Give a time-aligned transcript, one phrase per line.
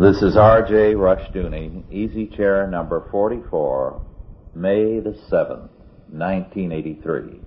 [0.00, 0.94] This is R.J.
[0.94, 4.00] Rushdoony, easy chair number 44,
[4.54, 5.68] May the 7th,
[6.08, 7.38] 1983.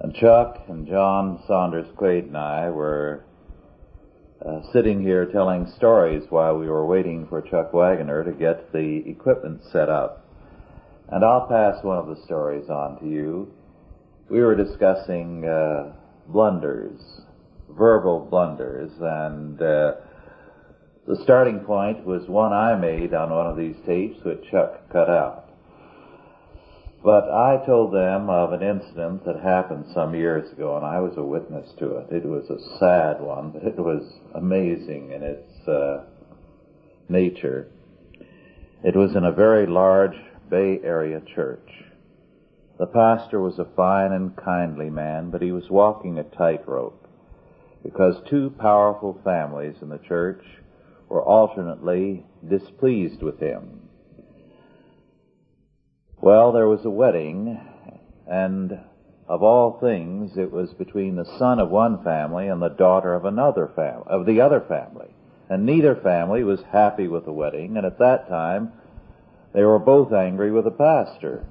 [0.00, 3.24] And Chuck and John Saunders Quaid and I were
[4.44, 9.04] uh, sitting here telling stories while we were waiting for Chuck Wagoner to get the
[9.06, 10.26] equipment set up.
[11.10, 13.52] And I'll pass one of the stories on to you.
[14.28, 15.92] We were discussing uh,
[16.26, 16.98] blunders,
[17.70, 19.92] verbal blunders, and uh,
[21.06, 25.10] the starting point was one I made on one of these tapes which Chuck cut
[25.10, 25.50] out.
[27.04, 31.12] But I told them of an incident that happened some years ago, and I was
[31.18, 32.06] a witness to it.
[32.10, 34.02] It was a sad one, but it was
[34.34, 36.04] amazing in its uh,
[37.10, 37.68] nature.
[38.82, 40.16] It was in a very large
[40.48, 41.68] Bay Area church.
[42.78, 47.06] The pastor was a fine and kindly man, but he was walking a tightrope
[47.82, 50.42] because two powerful families in the church
[51.08, 53.88] were alternately displeased with him.
[56.20, 57.60] Well, there was a wedding,
[58.26, 58.78] and
[59.28, 63.24] of all things, it was between the son of one family and the daughter of
[63.24, 65.08] another family, of the other family.
[65.48, 68.72] And neither family was happy with the wedding, and at that time,
[69.52, 71.44] they were both angry with the pastor.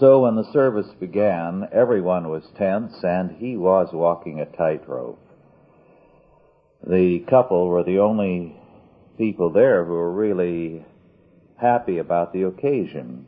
[0.00, 5.20] So when the service began, everyone was tense, and he was walking a tightrope.
[6.86, 8.56] The couple were the only
[9.16, 10.84] people there who were really
[11.56, 13.26] happy about the occasion.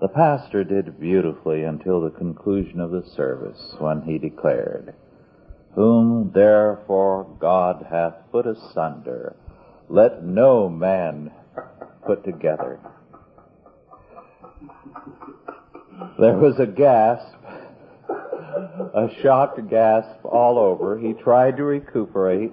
[0.00, 4.94] The pastor did beautifully until the conclusion of the service when he declared,
[5.74, 9.36] Whom therefore God hath put asunder,
[9.88, 11.32] let no man
[12.06, 12.80] put together.
[16.18, 17.39] There was a gasp,
[18.94, 20.98] a shocked gasp all over.
[20.98, 22.52] He tried to recuperate.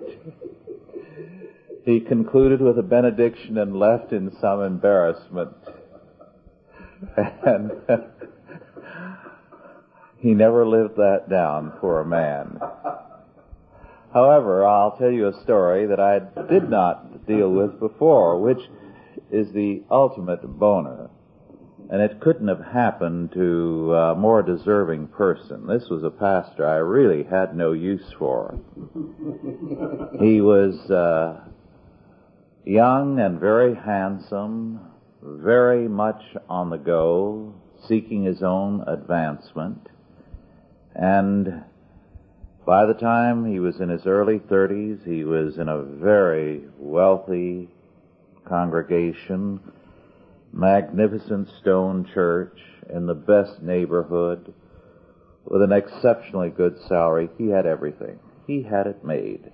[1.85, 5.53] He concluded with a benediction and left in some embarrassment.
[7.15, 7.71] And
[10.19, 12.59] he never lived that down, poor man.
[14.13, 18.61] However, I'll tell you a story that I did not deal with before, which
[19.31, 21.06] is the ultimate boner.
[21.89, 25.67] And it couldn't have happened to a more deserving person.
[25.67, 28.57] This was a pastor I really had no use for.
[30.19, 31.41] He was uh,
[32.65, 34.79] young and very handsome,
[35.21, 37.53] very much on the go,
[37.87, 39.87] seeking his own advancement.
[40.95, 41.63] And
[42.65, 47.69] by the time he was in his early 30s, he was in a very wealthy
[48.45, 49.59] congregation,
[50.57, 52.57] magnificent stone church
[52.89, 54.53] in the best neighborhood
[55.45, 57.29] with an exceptionally good salary.
[57.37, 58.19] He had everything.
[58.47, 59.51] He had it made.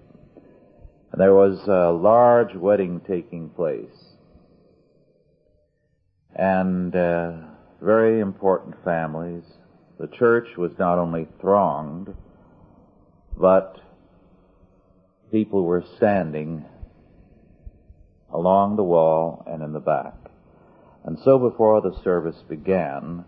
[1.11, 4.15] And there was a large wedding taking place.
[6.35, 7.33] And uh,
[7.81, 9.43] very important families.
[9.99, 12.15] The church was not only thronged,
[13.37, 13.77] but
[15.31, 16.65] people were standing
[18.33, 20.22] along the wall and in the back.
[21.05, 23.25] And so before the service began,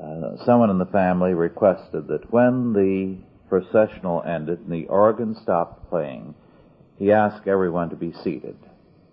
[0.00, 5.88] uh, someone in the family requested that when the processional ended and the organ stopped
[5.90, 6.34] playing,
[6.98, 8.56] he asked everyone to be seated.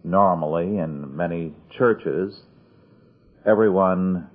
[0.03, 2.41] Normally, in many churches,
[3.45, 4.29] everyone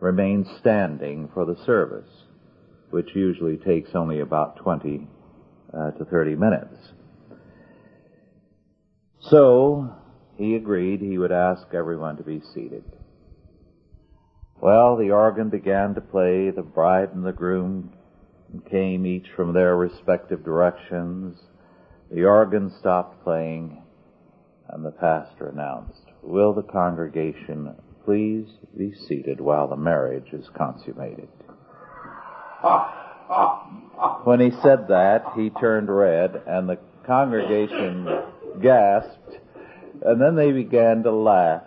[0.00, 2.08] remains standing for the service,
[2.90, 5.06] which usually takes only about 20
[5.72, 6.76] uh, to 30 minutes.
[9.20, 9.90] So,
[10.36, 12.84] he agreed he would ask everyone to be seated.
[14.60, 17.92] Well, the organ began to play, the bride and the groom
[18.70, 21.38] came each from their respective directions,
[22.10, 23.82] the organ stopped playing,
[24.68, 28.46] and the pastor announced, Will the congregation please
[28.76, 31.28] be seated while the marriage is consummated?
[34.24, 38.08] When he said that, he turned red, and the congregation
[38.62, 39.38] gasped,
[40.06, 41.64] and then they began to laugh.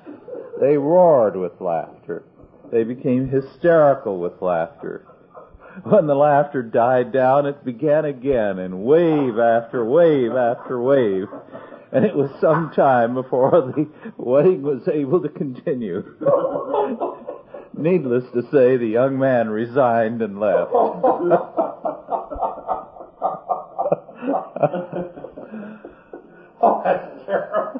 [0.62, 2.24] They roared with laughter.
[2.72, 5.06] They became hysterical with laughter.
[5.84, 11.28] When the laughter died down, it began again in wave after wave after wave.
[11.92, 16.16] And it was some time before the wedding was able to continue.
[17.78, 20.72] Needless to say, the young man resigned and left.
[26.62, 27.80] oh, that's terrible.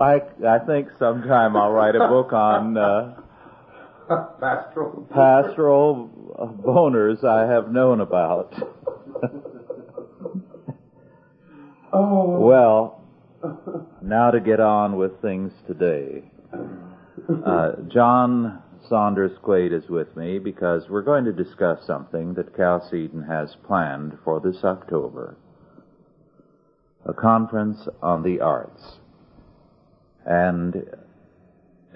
[0.00, 3.14] I I think sometime I'll write a book on uh,
[4.40, 5.06] Pastoral.
[5.10, 6.10] pastoral
[6.64, 8.52] boners I have known about.
[11.92, 12.40] oh.
[12.40, 13.02] Well,
[14.02, 16.24] now to get on with things today.
[17.46, 23.22] Uh, John Saunders Quaid is with me because we're going to discuss something that Chalcedon
[23.22, 25.36] has planned for this October.
[27.06, 28.96] A conference on the arts.
[30.30, 30.84] And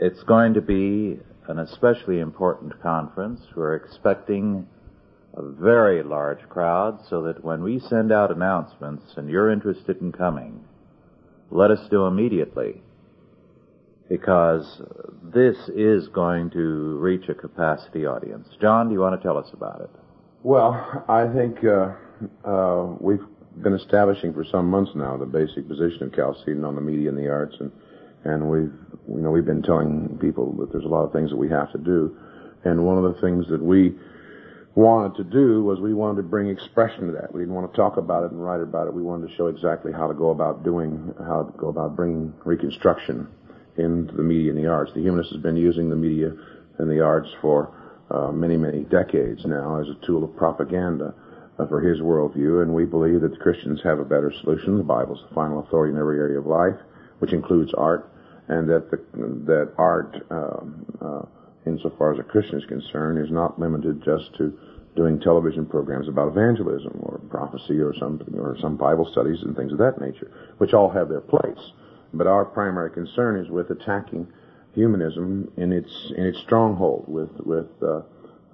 [0.01, 3.41] it's going to be an especially important conference.
[3.55, 4.67] We're expecting
[5.37, 10.11] a very large crowd so that when we send out announcements and you're interested in
[10.11, 10.65] coming,
[11.53, 12.83] let us know immediately
[14.09, 14.83] because
[15.23, 18.49] this is going to reach a capacity audience.
[18.61, 19.91] John, do you want to tell us about it?
[20.43, 21.93] Well, I think uh,
[22.45, 23.25] uh, we've
[23.63, 27.17] been establishing for some months now the basic position of Chalcedon on the media and
[27.17, 27.71] the arts, and
[28.25, 28.73] and we've
[29.09, 31.71] you know we've been telling people that there's a lot of things that we have
[31.73, 32.17] to do,
[32.65, 33.95] and one of the things that we
[34.75, 37.33] wanted to do was we wanted to bring expression to that.
[37.33, 38.95] We didn't want to talk about it and write about it.
[38.95, 42.35] We wanted to show exactly how to go about doing, how to go about bringing
[42.45, 43.29] reconstruction
[43.77, 44.93] into the media and the arts.
[44.95, 46.33] The humanist has been using the media
[46.79, 47.73] and the arts for
[48.11, 51.15] uh, many, many decades now as a tool of propaganda
[51.59, 54.77] uh, for his worldview, and we believe that the Christians have a better solution.
[54.77, 56.77] The Bible is the final authority in every area of life,
[57.21, 58.11] which includes art,
[58.49, 58.99] and that the,
[59.47, 61.23] that art, um, uh,
[61.67, 64.59] insofar as a Christian is concerned, is not limited just to
[64.97, 69.73] doing television programs about evangelism or prophecy or some or some Bible studies and things
[69.73, 71.73] of that nature, which all have their place.
[72.13, 74.29] But our primary concern is with attacking
[74.73, 78.03] humanism in its in its stronghold, with with uh,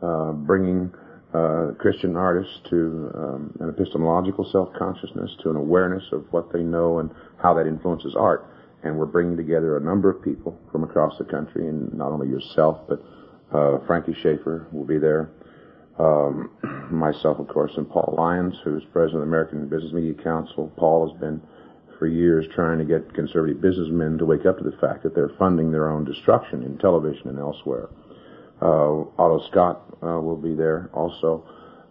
[0.02, 0.93] uh, bringing
[1.34, 6.62] uh, Christian artists to um, an epistemological self consciousness, to an awareness of what they
[6.62, 7.10] know and
[7.43, 8.46] how that influences art
[8.82, 12.29] and we're bringing together a number of people from across the country, and not only
[12.29, 13.03] yourself, but
[13.53, 15.31] uh, Franky Schaeffer will be there,
[15.99, 16.50] um,
[16.91, 20.73] myself, of course, and Paul Lyons, who's president of the American Business Media Council.
[20.77, 21.41] Paul has been
[21.99, 25.32] for years trying to get conservative businessmen to wake up to the fact that they're
[25.38, 27.91] funding their own destruction in television and elsewhere.
[28.62, 31.44] Uh, Otto Scott uh, will be there also.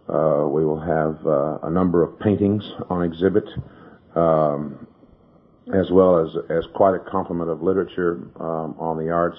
[0.08, 3.44] Uh, we will have uh, a number of paintings on exhibit.
[4.16, 4.88] Um,
[5.74, 9.38] as well as, as quite a complement of literature um, on the arts.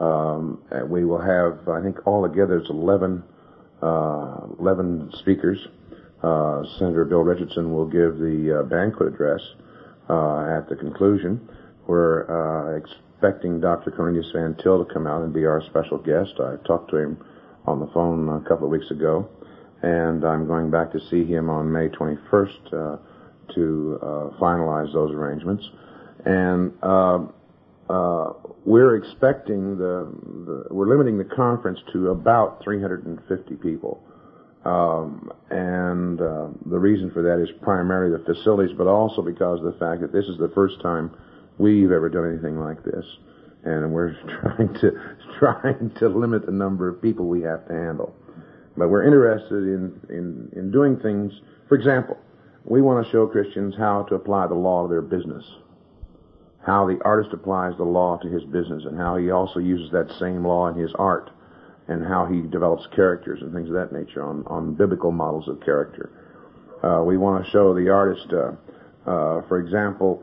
[0.00, 3.22] Um, we will have, I think, all together, it's 11,
[3.82, 5.58] uh, 11 speakers.
[6.22, 9.40] Uh, Senator Bill Richardson will give the uh, banquet address
[10.08, 11.48] uh, at the conclusion.
[11.86, 13.90] We're uh, expecting Dr.
[13.90, 16.34] Cornelius Van Til to come out and be our special guest.
[16.40, 17.24] I talked to him
[17.66, 19.28] on the phone a couple of weeks ago,
[19.82, 23.00] and I'm going back to see him on May 21st
[23.54, 24.06] to uh,
[24.40, 25.64] finalize those arrangements.
[26.24, 27.18] And uh,
[27.88, 28.32] uh,
[28.64, 30.12] we're expecting the,
[30.46, 34.02] the, we're limiting the conference to about 350 people.
[34.64, 39.72] Um, and uh, the reason for that is primarily the facilities, but also because of
[39.72, 41.10] the fact that this is the first time
[41.58, 43.04] we've ever done anything like this,
[43.64, 44.12] and we're
[44.42, 44.90] trying to
[45.38, 48.14] trying to limit the number of people we have to handle.
[48.76, 51.32] But we're interested in in, in doing things.
[51.68, 52.18] For example,
[52.68, 55.44] we want to show Christians how to apply the law to their business.
[56.66, 60.10] How the artist applies the law to his business and how he also uses that
[60.20, 61.30] same law in his art
[61.88, 65.64] and how he develops characters and things of that nature on, on biblical models of
[65.64, 66.10] character.
[66.84, 68.50] Uh, we want to show the artist, uh,
[69.10, 70.22] uh, for example,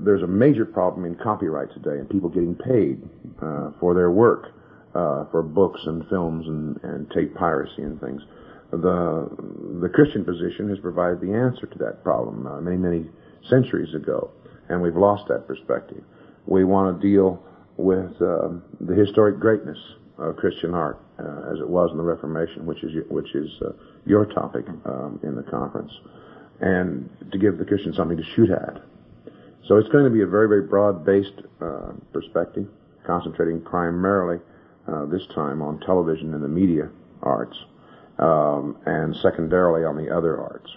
[0.00, 3.02] there's a major problem in copyright today and people getting paid
[3.42, 4.54] uh, for their work,
[4.94, 8.22] uh, for books and films and, and tape piracy and things
[8.76, 13.04] the the Christian position has provided the answer to that problem uh, many many
[13.48, 14.30] centuries ago,
[14.68, 16.02] and we've lost that perspective.
[16.46, 17.42] We want to deal
[17.76, 18.48] with uh,
[18.80, 19.78] the historic greatness
[20.18, 23.72] of Christian art uh, as it was in the Reformation, which is which is uh,
[24.06, 25.92] your topic um, in the conference,
[26.60, 28.82] and to give the Christian something to shoot at.
[29.66, 32.66] So it's going to be a very very broad based uh, perspective,
[33.06, 34.38] concentrating primarily
[34.86, 36.88] uh, this time on television and the media
[37.22, 37.56] arts
[38.18, 40.70] um, and secondarily on the other arts.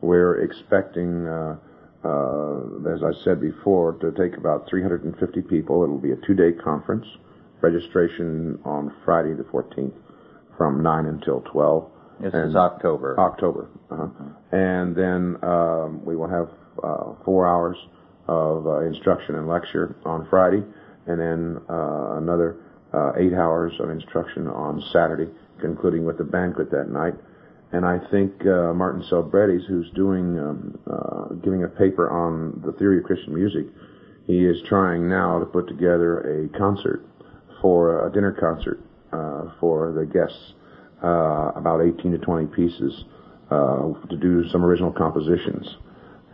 [0.00, 1.56] We're expecting, uh,
[2.04, 5.82] uh, as I said before, to take about 350 people.
[5.82, 7.06] It'll be a two-day conference.
[7.62, 9.94] Registration on Friday the 14th
[10.56, 11.90] from 9 until 12.
[12.20, 13.18] This and is October.
[13.18, 13.68] October.
[13.90, 14.06] Uh-huh.
[14.52, 16.48] And then um, we will have
[16.82, 17.76] uh, four hours
[18.28, 20.62] of uh, instruction and lecture on Friday,
[21.06, 22.56] and then uh, another
[22.92, 25.30] uh, eight hours of instruction on Saturday
[25.60, 27.14] concluding with the banquet that night.
[27.72, 32.72] And I think uh, Martin Selbrede, who's doing um, uh, giving a paper on the
[32.72, 33.66] theory of Christian music,
[34.26, 37.04] he is trying now to put together a concert
[37.60, 38.80] for a dinner concert
[39.12, 40.54] uh, for the guests,
[41.02, 43.04] uh, about 18 to 20 pieces
[43.50, 45.76] uh, to do some original compositions,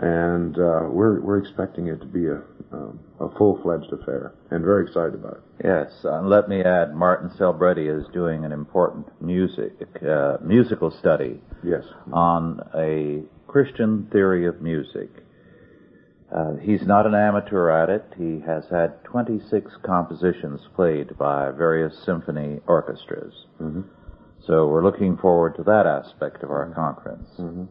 [0.02, 2.42] and uh, we're we're expecting it to be a
[2.72, 5.64] um, a full fledged affair, and very excited about it.
[5.64, 9.72] Yes, uh, let me add, Martin Selbrede is doing an important music
[10.06, 11.40] uh, musical study.
[11.62, 11.84] Yes.
[12.12, 15.10] On a Christian theory of music.
[16.34, 18.04] Uh, he's not an amateur at it.
[18.16, 23.34] He has had 26 compositions played by various symphony orchestras.
[23.60, 23.82] Mm-hmm.
[24.46, 27.28] So we're looking forward to that aspect of our conference.
[27.38, 27.64] Mm-hmm.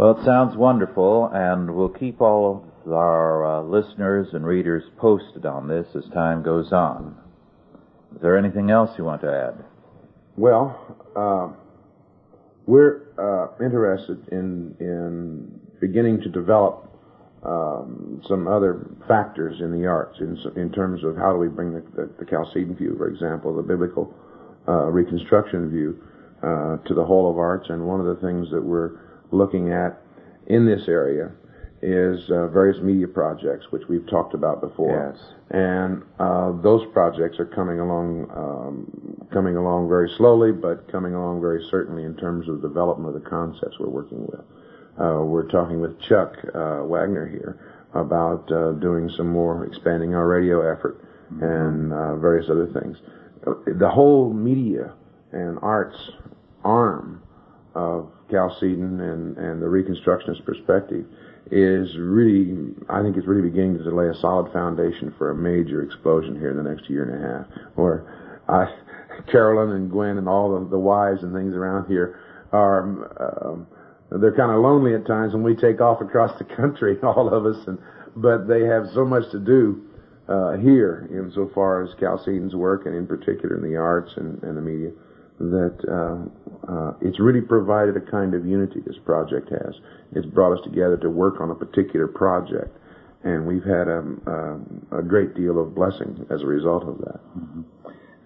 [0.00, 5.44] Well, it sounds wonderful, and we'll keep all of our uh, listeners and readers posted
[5.44, 7.14] on this as time goes on.
[8.14, 9.62] Is there anything else you want to add?
[10.38, 11.48] Well, uh,
[12.64, 16.90] we're uh, interested in in beginning to develop
[17.44, 21.74] um, some other factors in the arts in, in terms of how do we bring
[21.74, 24.14] the, the, the Chalcedon view, for example, the biblical
[24.66, 26.02] uh, reconstruction view
[26.42, 27.66] uh, to the whole of arts.
[27.68, 30.00] And one of the things that we're looking at
[30.46, 31.32] in this area
[31.82, 35.14] is uh, various media projects, which we've talked about before.
[35.14, 35.32] Yes.
[35.50, 41.40] And uh, those projects are coming along, um, coming along very slowly, but coming along
[41.40, 44.40] very certainly in terms of development of the concepts we're working with.
[45.00, 47.58] Uh, we're talking with Chuck uh, Wagner here
[47.94, 51.02] about uh, doing some more expanding our radio effort
[51.40, 52.98] and uh, various other things.
[53.78, 54.92] The whole media
[55.32, 55.96] and arts
[56.64, 57.22] arm
[57.74, 61.04] of Chalcedon and, and the Reconstructionist perspective
[61.50, 65.82] is really, I think it's really beginning to lay a solid foundation for a major
[65.82, 67.46] explosion here in the next year and a half.
[67.74, 68.06] Where
[68.48, 68.66] I,
[69.30, 72.20] Carolyn and Gwen and all the, the wives and things around here
[72.52, 72.82] are,
[73.46, 73.66] um,
[74.10, 77.46] they're kind of lonely at times when we take off across the country, all of
[77.46, 77.78] us, and
[78.16, 79.82] but they have so much to do
[80.28, 84.60] uh, here insofar as Chalcedon's work, and in particular in the arts and, and the
[84.60, 84.90] media,
[85.40, 89.74] that uh, uh, it's really provided a kind of unity this project has.
[90.14, 92.76] It's brought us together to work on a particular project,
[93.24, 97.20] and we've had a, um, a great deal of blessing as a result of that.
[97.38, 97.62] Mm-hmm.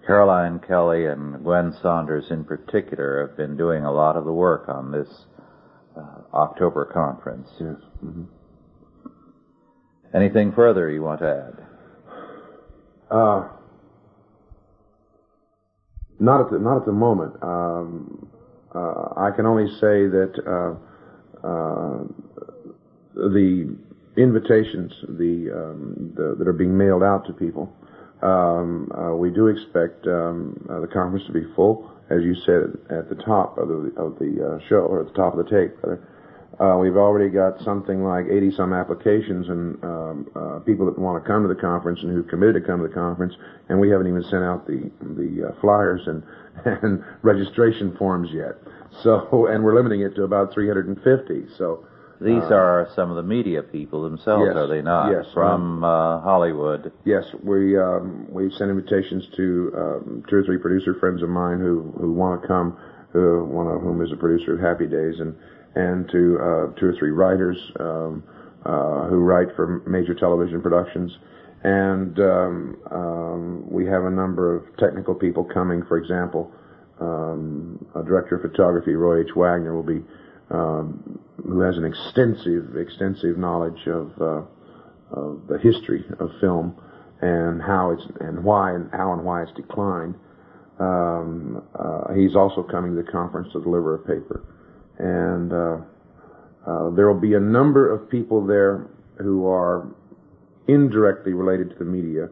[0.05, 4.67] Caroline Kelly and Gwen Saunders, in particular, have been doing a lot of the work
[4.67, 5.07] on this
[5.97, 7.47] uh, October conference.
[7.59, 7.77] Yes.
[8.05, 8.23] Mm-hmm.
[10.13, 11.65] Anything further you want to add?
[13.09, 13.47] Uh,
[16.19, 17.33] not at the not at the moment.
[17.41, 18.29] Um,
[18.73, 22.03] uh, I can only say that uh, uh
[23.15, 23.75] the
[24.17, 27.71] invitations the, um, the, that are being mailed out to people.
[28.21, 32.77] Um, uh, we do expect um, uh, the conference to be full as you said
[32.89, 35.49] at the top of the of the uh, show or at the top of the
[35.49, 36.01] tape, rather.
[36.59, 41.21] Uh, we've already got something like 80 some applications and um, uh, people that want
[41.21, 43.33] to come to the conference and who've committed to come to the conference,
[43.67, 46.23] and we haven't even sent out the the uh, flyers and
[46.83, 48.55] and registration forms yet.
[49.03, 51.55] So, and we're limiting it to about 350.
[51.57, 51.85] So.
[52.21, 55.11] These uh, are some of the media people themselves, yes, are they not?
[55.11, 55.25] Yes.
[55.33, 56.93] From uh, Hollywood.
[57.03, 61.59] Yes, we um, we've sent invitations to um, two or three producer friends of mine
[61.59, 62.77] who who want to come.
[63.11, 65.35] Who, one of whom is a producer of Happy Days, and
[65.75, 68.23] and to uh, two or three writers um,
[68.65, 71.11] uh, who write for major television productions.
[71.63, 75.83] And um, um, we have a number of technical people coming.
[75.87, 76.51] For example,
[76.99, 79.35] um, a director of photography, Roy H.
[79.35, 80.03] Wagner, will be
[80.51, 84.41] um, who has an extensive, extensive knowledge of, uh,
[85.11, 86.75] of the history of film
[87.21, 90.15] and how it's and why and how and why it's declined.
[90.79, 94.43] Um, uh, he's also coming to the conference to deliver a paper,
[94.99, 95.77] and uh,
[96.67, 98.87] uh there will be a number of people there
[99.17, 99.87] who are
[100.67, 102.29] indirectly related to the media.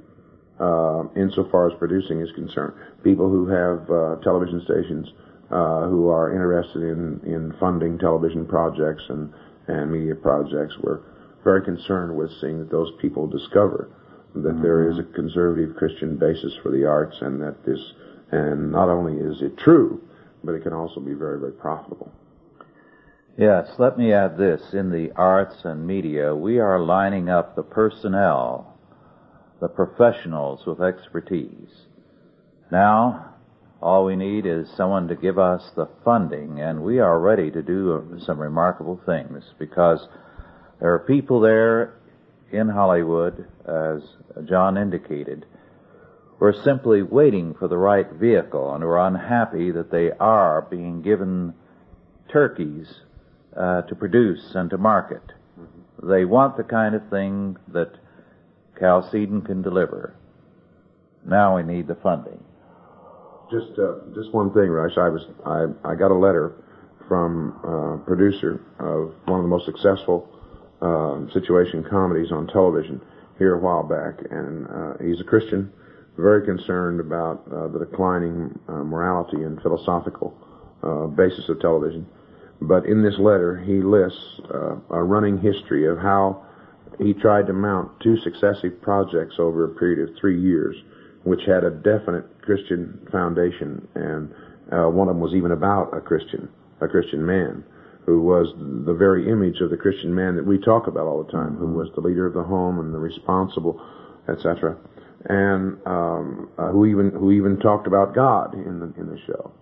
[0.59, 5.09] Uh, insofar as producing is concerned, people who have uh, television stations,
[5.51, 9.33] uh, who are interested in, in funding television projects and,
[9.67, 10.75] and media projects.
[10.81, 11.01] We're
[11.43, 13.89] very concerned with seeing that those people discover
[14.35, 14.61] that mm-hmm.
[14.61, 17.79] there is a conservative Christian basis for the arts and that this,
[18.31, 20.01] and not only is it true,
[20.43, 22.11] but it can also be very, very profitable.
[23.35, 24.61] Yes, let me add this.
[24.73, 28.77] In the arts and media, we are lining up the personnel,
[29.59, 31.87] the professionals with expertise.
[32.71, 33.33] Now,
[33.81, 37.63] all we need is someone to give us the funding, and we are ready to
[37.63, 40.07] do some remarkable things because
[40.79, 41.95] there are people there
[42.51, 44.03] in Hollywood, as
[44.47, 45.47] John indicated,
[46.37, 50.67] who are simply waiting for the right vehicle and who are unhappy that they are
[50.69, 51.55] being given
[52.31, 52.87] turkeys
[53.57, 55.23] uh, to produce and to market.
[55.59, 56.09] Mm-hmm.
[56.09, 57.91] They want the kind of thing that
[58.79, 60.15] Chalcedon can deliver.
[61.25, 62.43] Now we need the funding
[63.53, 64.97] just uh, just one thing, Rush.
[64.97, 66.53] I was I I got a letter
[67.07, 70.27] from a producer of one of the most successful
[70.81, 72.99] uh, situation comedies on television
[73.37, 75.71] here a while back, and uh, he's a Christian,
[76.17, 80.33] very concerned about uh, the declining uh, morality and philosophical
[80.81, 82.05] uh, basis of television.
[82.67, 86.45] But in this letter, he lists uh, a running history of how
[86.97, 90.75] he tried to mount two successive projects over a period of three years,
[91.23, 94.33] which had a definite Christian foundation, and
[94.71, 96.47] uh, one of them was even about a Christian,
[96.79, 97.65] a Christian man
[98.05, 98.47] who was
[98.85, 101.67] the very image of the Christian man that we talk about all the time, who
[101.67, 103.81] was the leader of the home and the responsible,
[104.29, 104.77] etc.,
[105.25, 109.53] and um, uh, who even who even talked about God in the in the show.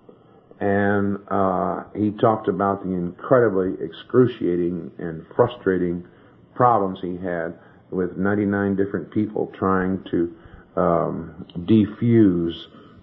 [0.61, 6.05] And uh, he talked about the incredibly excruciating and frustrating
[6.53, 7.57] problems he had
[7.89, 10.35] with 99 different people trying to
[10.79, 12.53] um, defuse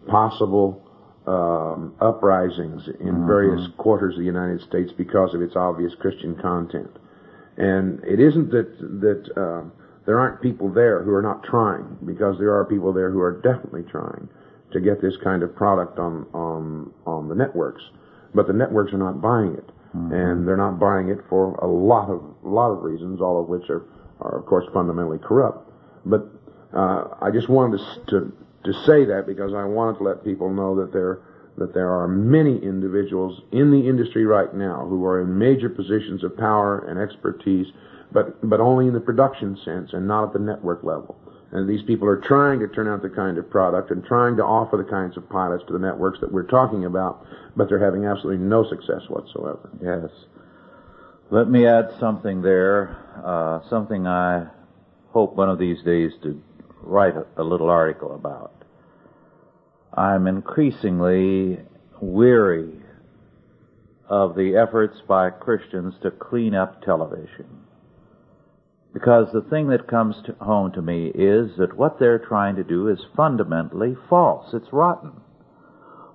[0.06, 0.84] possible
[1.26, 3.26] um, uprisings in mm-hmm.
[3.26, 6.96] various quarters of the United States because of its obvious Christian content.
[7.56, 9.68] And it isn't that that uh,
[10.06, 13.32] there aren't people there who are not trying, because there are people there who are
[13.42, 14.28] definitely trying
[14.72, 17.82] to get this kind of product on on on the networks,
[18.34, 20.12] but the networks are not buying it, mm-hmm.
[20.12, 23.48] and they're not buying it for a lot of a lot of reasons, all of
[23.48, 23.82] which are
[24.20, 25.70] are of course fundamentally corrupt.
[26.04, 26.28] But
[26.75, 28.32] uh, I just wanted to, to
[28.64, 31.22] to say that because I wanted to let people know that there
[31.56, 36.22] that there are many individuals in the industry right now who are in major positions
[36.22, 37.66] of power and expertise,
[38.12, 41.16] but but only in the production sense and not at the network level.
[41.50, 44.44] And these people are trying to turn out the kind of product and trying to
[44.44, 47.26] offer the kinds of pilots to the networks that we're talking about,
[47.56, 49.70] but they're having absolutely no success whatsoever.
[49.82, 50.10] Yes.
[51.30, 54.48] Let me add something there, uh, something I
[55.10, 56.42] hope one of these days to
[56.82, 58.52] write a, a little article about.
[59.94, 61.58] I'm increasingly
[62.00, 62.72] weary
[64.08, 67.67] of the efforts by Christians to clean up television.
[68.92, 72.64] Because the thing that comes to home to me is that what they're trying to
[72.64, 74.53] do is fundamentally false.
[74.55, 75.12] It's rotten.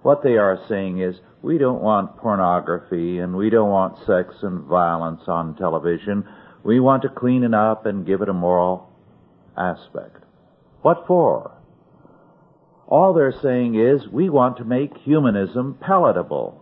[0.02, 4.64] What they are saying is, we don't want pornography and we don't want sex and
[4.66, 6.26] violence on television.
[6.64, 8.90] We want to clean it up and give it a moral
[9.58, 10.24] aspect.
[10.82, 11.52] What for?
[12.88, 16.62] All they're saying is, we want to make humanism palatable.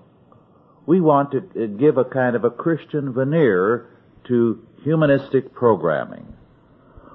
[0.86, 3.88] We want to uh, give a kind of a Christian veneer
[4.28, 6.34] to humanistic programming.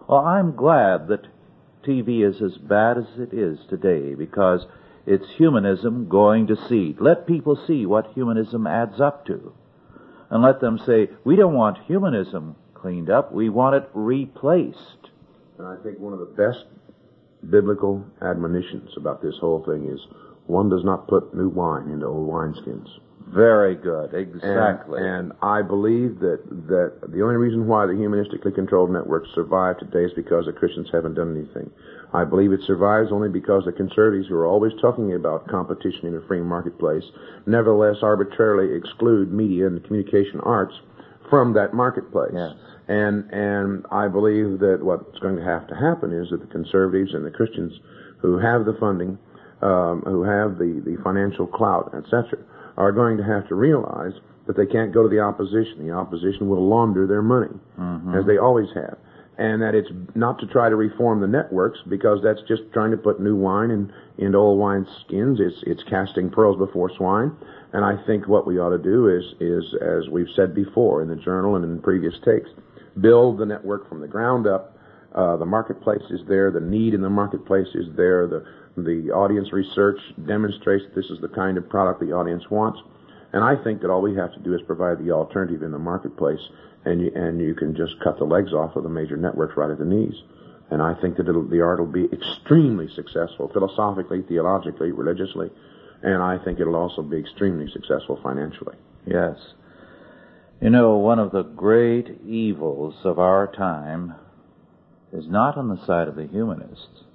[0.09, 1.27] Well, I'm glad that
[1.87, 4.67] TV is as bad as it is today because
[5.07, 7.01] it's humanism going to seed.
[7.01, 9.53] Let people see what humanism adds up to.
[10.31, 15.11] And let them say, we don't want humanism cleaned up, we want it replaced.
[15.59, 16.65] And I think one of the best
[17.49, 20.01] biblical admonitions about this whole thing is
[20.47, 22.89] one does not put new wine into old wineskins.
[23.29, 25.01] Very good, exactly.
[25.01, 29.79] And, and, I believe that, that the only reason why the humanistically controlled networks survive
[29.79, 31.69] today is because the Christians haven't done anything.
[32.15, 36.15] I believe it survives only because the conservatives, who are always talking about competition in
[36.15, 37.03] a free marketplace,
[37.47, 40.75] nevertheless arbitrarily exclude media and communication arts
[41.29, 42.33] from that marketplace.
[42.33, 42.53] Yes.
[42.89, 47.13] And and I believe that what's going to have to happen is that the conservatives
[47.15, 47.73] and the Christians
[48.19, 49.19] who have the funding,
[49.63, 52.39] um, who have the, the financial clout, etc.,
[52.77, 54.13] are going to have to realize
[54.47, 55.87] that they can't go to the opposition.
[55.87, 58.15] The opposition will launder their money, mm-hmm.
[58.15, 58.99] as they always have.
[59.39, 62.97] And that it's not to try to reform the networks because that's just trying to
[62.97, 65.41] put new wine in, into old wine skins.
[65.41, 67.33] It's, it's casting pearls before swine.
[67.75, 71.09] And I think what we ought to do is, is, as we've said before in
[71.09, 72.49] the journal and in previous takes,
[73.01, 74.79] build the network from the ground up.
[75.15, 76.51] Uh, the marketplace is there.
[76.51, 78.27] The need in the marketplace is there.
[78.27, 82.79] The the audience research demonstrates this is the kind of product the audience wants.
[83.33, 85.79] And I think that all we have to do is provide the alternative in the
[85.79, 86.41] marketplace,
[86.85, 89.71] and you, and you can just cut the legs off of the major networks right
[89.71, 90.15] at the knees.
[90.71, 95.51] And I think that the art will be extremely successful, philosophically, theologically, religiously,
[96.03, 98.77] and I think it'll also be extremely successful financially.
[99.07, 99.37] Yes.
[100.61, 104.15] You know, one of the great evils of our time
[105.13, 107.06] is not on the side of the humanists.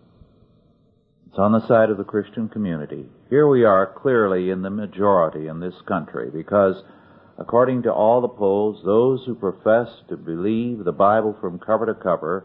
[1.31, 3.05] It's on the side of the Christian community.
[3.29, 6.83] Here we are clearly in the majority in this country because
[7.37, 11.93] according to all the polls, those who profess to believe the Bible from cover to
[11.93, 12.43] cover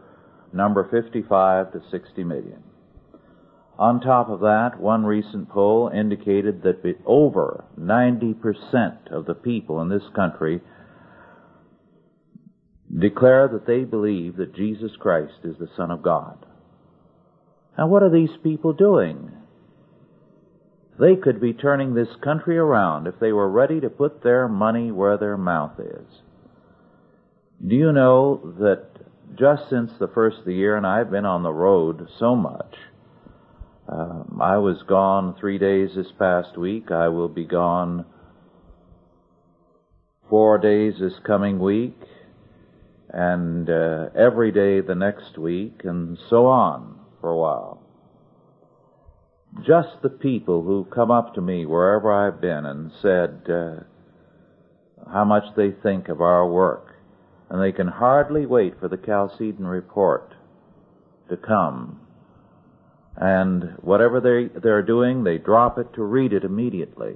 [0.52, 2.62] number 55 to 60 million.
[3.76, 9.88] On top of that, one recent poll indicated that over 90% of the people in
[9.88, 10.60] this country
[12.96, 16.46] declare that they believe that Jesus Christ is the Son of God.
[17.76, 19.32] Now what are these people doing?
[20.98, 24.90] They could be turning this country around if they were ready to put their money
[24.90, 26.06] where their mouth is.
[27.66, 28.86] Do you know that
[29.38, 32.76] just since the first of the year, and I've been on the road so much,
[33.88, 36.90] um, I was gone three days this past week.
[36.90, 38.06] I will be gone
[40.30, 41.98] four days this coming week,
[43.10, 47.82] and uh, every day the next week, and so on for a while.
[49.66, 55.24] Just the people who come up to me wherever I've been and said uh, how
[55.24, 56.96] much they think of our work,
[57.48, 60.34] and they can hardly wait for the Chalcedon report
[61.30, 62.00] to come
[63.16, 67.14] and whatever they, they're doing, they drop it to read it immediately.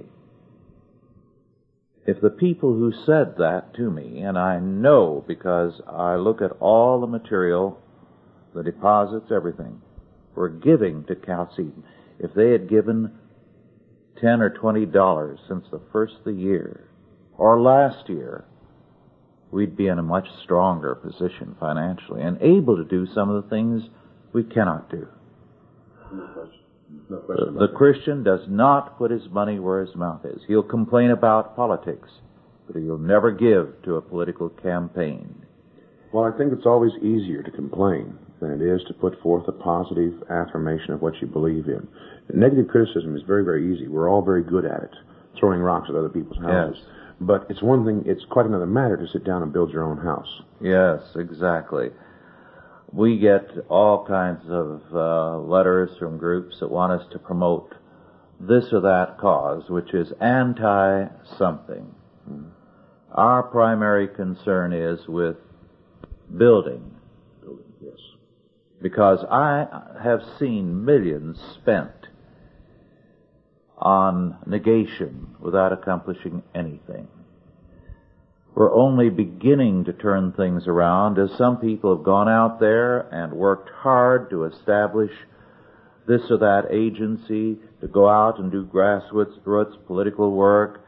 [2.07, 6.57] If the people who said that to me, and I know because I look at
[6.59, 7.79] all the material,
[8.55, 9.81] the deposits, everything,
[10.35, 11.83] were giving to Chalcedon,
[12.19, 13.11] if they had given
[14.19, 16.89] ten or twenty dollars since the first of the year,
[17.37, 18.45] or last year,
[19.51, 23.49] we'd be in a much stronger position financially and able to do some of the
[23.49, 23.83] things
[24.33, 25.07] we cannot do.
[26.13, 26.59] No question.
[27.09, 30.41] No question The Christian does not put his money where his mouth is.
[30.47, 32.09] He'll complain about politics,
[32.67, 35.45] but he'll never give to a political campaign.
[36.13, 39.51] Well, I think it's always easier to complain than it is to put forth a
[39.51, 41.87] positive affirmation of what you believe in.
[42.33, 43.87] Negative criticism is very, very easy.
[43.87, 44.95] We're all very good at it,
[45.39, 46.77] throwing rocks at other people's houses.
[46.77, 46.91] Yes.
[47.21, 49.97] But it's one thing, it's quite another matter to sit down and build your own
[49.97, 50.41] house.
[50.59, 51.91] Yes, exactly.
[52.91, 57.75] We get all kinds of uh, letters from groups that want us to promote
[58.39, 61.93] this or that cause, which is anti something.
[63.11, 65.37] Our primary concern is with
[66.35, 66.95] building.
[68.81, 69.65] Because I
[70.03, 71.91] have seen millions spent
[73.77, 77.07] on negation without accomplishing anything.
[78.53, 83.33] We're only beginning to turn things around as some people have gone out there and
[83.33, 85.11] worked hard to establish
[86.07, 89.37] this or that agency, to go out and do grassroots
[89.87, 90.83] political work,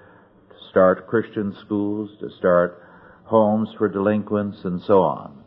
[0.50, 2.84] to start Christian schools, to start
[3.26, 5.43] homes for delinquents, and so on.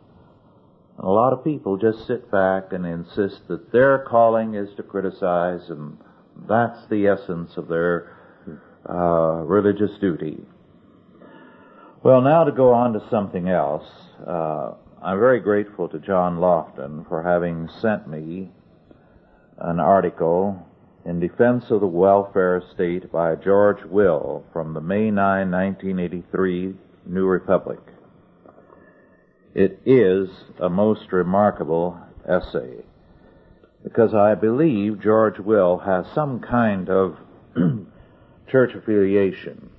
[0.97, 4.83] And a lot of people just sit back and insist that their calling is to
[4.83, 5.97] criticize, and
[6.47, 8.17] that's the essence of their
[8.89, 10.39] uh, religious duty.
[12.03, 13.87] Well, now to go on to something else.
[14.25, 18.49] Uh, I'm very grateful to John Lofton for having sent me
[19.59, 20.67] an article
[21.05, 27.25] in defense of the welfare state by George Will from the May 9, 1983 New
[27.25, 27.79] Republic.
[29.57, 32.85] It is a most remarkable essay
[33.83, 37.17] because I believe George Will has some kind of
[38.51, 39.71] church affiliation.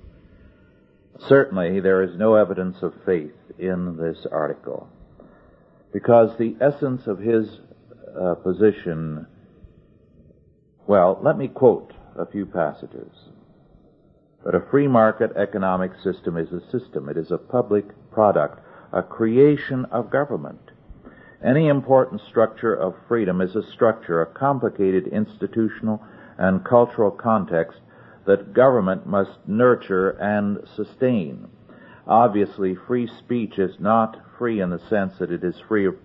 [1.29, 4.89] Certainly, there is no evidence of faith in this article
[5.93, 7.47] because the essence of his
[8.19, 9.27] uh, position
[10.87, 13.11] well, let me quote a few passages.
[14.43, 17.07] But a free market economic system is a system.
[17.07, 18.59] It is a public product,
[18.91, 20.71] a creation of government.
[21.43, 26.03] Any important structure of freedom is a structure, a complicated institutional
[26.37, 27.79] and cultural context
[28.25, 31.47] that government must nurture and sustain.
[32.07, 35.95] Obviously, free speech is not free in the sense that it is free of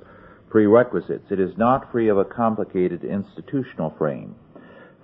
[0.51, 1.31] prerequisites.
[1.31, 4.37] It is not free of a complicated institutional frame.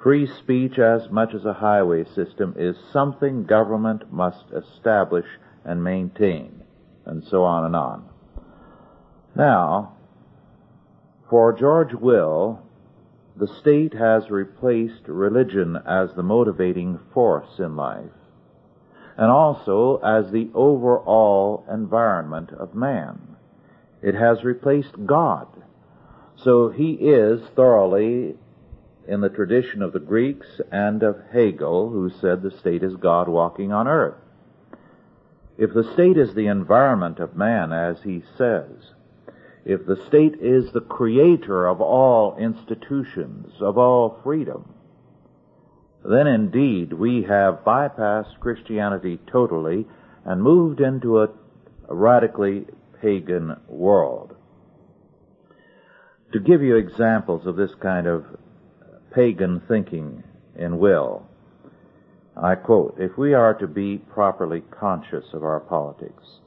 [0.02, 5.26] Free speech, as much as a highway system, is something government must establish
[5.64, 6.59] and maintain,
[7.10, 8.04] and so on and on.
[9.34, 9.96] Now,
[11.28, 12.62] for George Will,
[13.36, 18.12] the state has replaced religion as the motivating force in life,
[19.16, 23.36] and also as the overall environment of man.
[24.02, 25.48] It has replaced God.
[26.36, 28.36] So he is thoroughly
[29.06, 33.28] in the tradition of the Greeks and of Hegel, who said the state is God
[33.28, 34.14] walking on earth.
[35.60, 38.94] If the state is the environment of man, as he says,
[39.66, 44.72] if the state is the creator of all institutions, of all freedom,
[46.02, 49.86] then indeed we have bypassed Christianity totally
[50.24, 51.28] and moved into a,
[51.90, 52.64] radically
[53.02, 54.34] pagan world.
[56.32, 58.24] To give you examples of this kind of
[59.12, 60.22] pagan thinking
[60.56, 61.26] in will.
[62.42, 66.40] I quote, if we are to be properly conscious of our politics,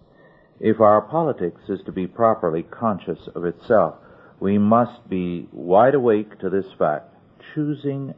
[0.60, 3.95] if our politics is to be properly conscious of itself,
[4.39, 7.13] we must be wide awake to this fact,
[7.53, 8.15] choosing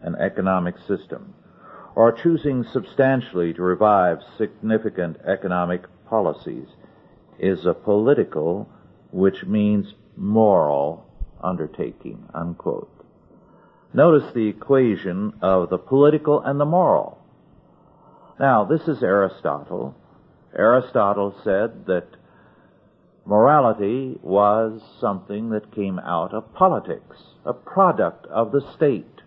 [0.00, 1.34] an economic system,
[1.94, 6.66] or choosing substantially to revive significant economic policies
[7.38, 8.68] is a political,
[9.12, 11.06] which means moral,
[11.42, 12.91] undertaking, unquote.
[13.94, 17.18] Notice the equation of the political and the moral.
[18.40, 19.94] Now, this is Aristotle.
[20.56, 22.08] Aristotle said that
[23.26, 29.20] morality was something that came out of politics, a product of the state.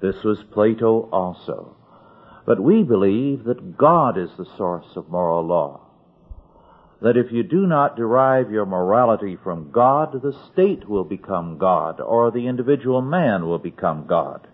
[0.00, 1.76] This was Plato also.
[2.46, 5.89] But we believe that God is the source of moral law.
[7.02, 12.00] That if you do not derive your morality from God, the state will become God,
[12.00, 14.46] or the individual man will become God.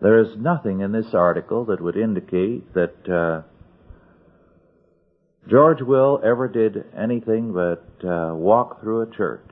[0.00, 3.42] There is nothing in this article that would indicate that uh,
[5.48, 9.48] George Will ever did anything but uh, walk through a church.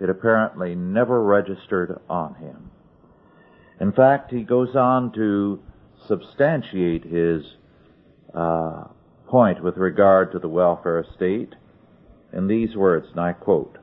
[0.00, 2.70] It apparently never registered on him.
[3.80, 5.60] In fact, he goes on to
[6.08, 7.44] substantiate his
[8.34, 8.84] uh,
[9.30, 11.54] point with regard to the welfare state
[12.32, 13.78] in these words, and I quote,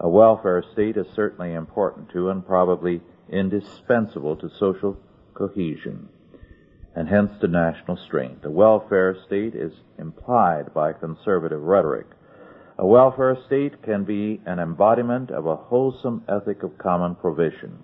[0.00, 4.96] A welfare state is certainly important to and probably indispensable to social
[5.32, 6.08] cohesion
[6.96, 8.44] and hence to national strength.
[8.44, 12.06] A welfare state is implied by conservative rhetoric.
[12.78, 17.78] A welfare state can be an embodiment of a wholesome ethic of common provision.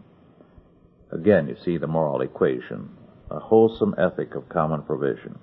[1.12, 2.90] Again, you see the moral equation.
[3.30, 5.38] A wholesome ethic of common provision.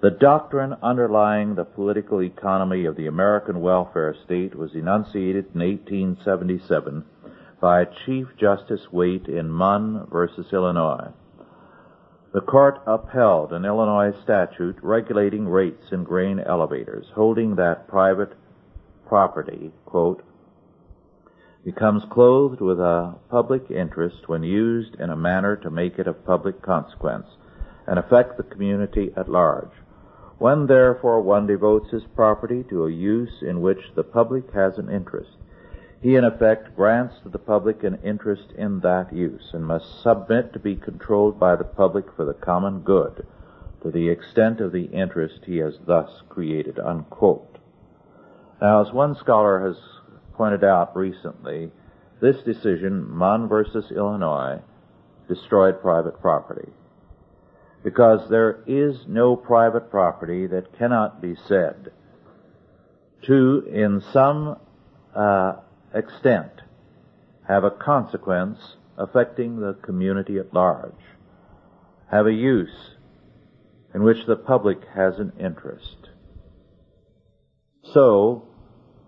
[0.00, 7.04] The doctrine underlying the political economy of the American welfare state was enunciated in 1877
[7.60, 11.08] by Chief Justice Waite in Munn versus Illinois.
[12.34, 18.34] The court upheld an Illinois statute regulating rates in grain elevators, holding that private
[19.06, 20.22] property, quote,
[21.64, 26.26] becomes clothed with a public interest when used in a manner to make it of
[26.26, 27.26] public consequence
[27.86, 29.70] and affect the community at large.
[30.38, 34.90] When therefore one devotes his property to a use in which the public has an
[34.90, 35.36] interest,
[36.00, 40.52] he in effect grants to the public an interest in that use and must submit
[40.52, 43.26] to be controlled by the public for the common good
[43.84, 47.58] to the extent of the interest he has thus created, unquote.
[48.60, 49.76] Now, as one scholar has
[50.34, 51.70] pointed out recently,
[52.20, 54.60] this decision, Munn versus Illinois,
[55.28, 56.70] destroyed private property.
[57.84, 61.92] Because there is no private property that cannot be said
[63.26, 64.56] to, in some
[65.14, 65.52] uh,
[65.94, 66.62] extent,
[67.46, 68.58] have a consequence
[68.98, 70.92] affecting the community at large,
[72.10, 72.94] have a use
[73.94, 76.08] in which the public has an interest.
[77.92, 78.48] So,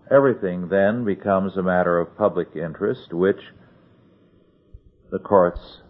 [0.09, 3.41] Everything then becomes a matter of public interest, which
[5.11, 5.81] the courts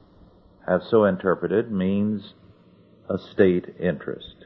[0.67, 2.33] have so interpreted means
[3.09, 4.45] a state interest.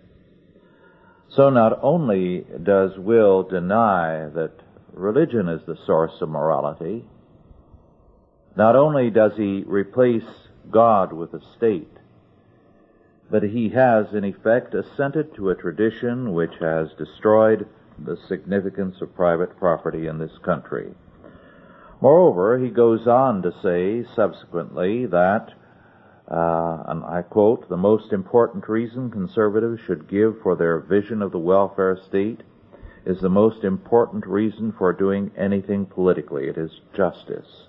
[1.30, 4.52] So not only does Will deny that
[4.94, 7.06] religion is the source of morality,
[8.56, 10.28] not only does he replace
[10.70, 11.98] God with a state,
[13.30, 17.66] but he has in effect assented to a tradition which has destroyed
[17.98, 20.94] the significance of private property in this country.
[22.02, 25.54] Moreover, he goes on to say subsequently that,
[26.32, 31.34] uh, and I quote, the most important reason conservatives should give for their vision of
[31.34, 32.40] the welfare state
[33.06, 36.48] is the most important reason for doing anything politically.
[36.48, 37.68] It is justice.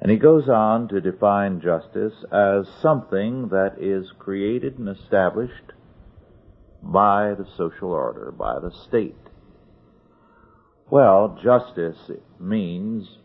[0.00, 5.72] And he goes on to define justice as something that is created and established
[6.82, 9.14] by the social order, by the state.
[10.90, 13.18] Well, justice means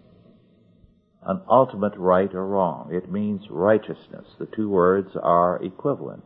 [1.26, 2.90] an ultimate right or wrong.
[2.92, 4.28] It means righteousness.
[4.40, 6.24] The two words are equivalent.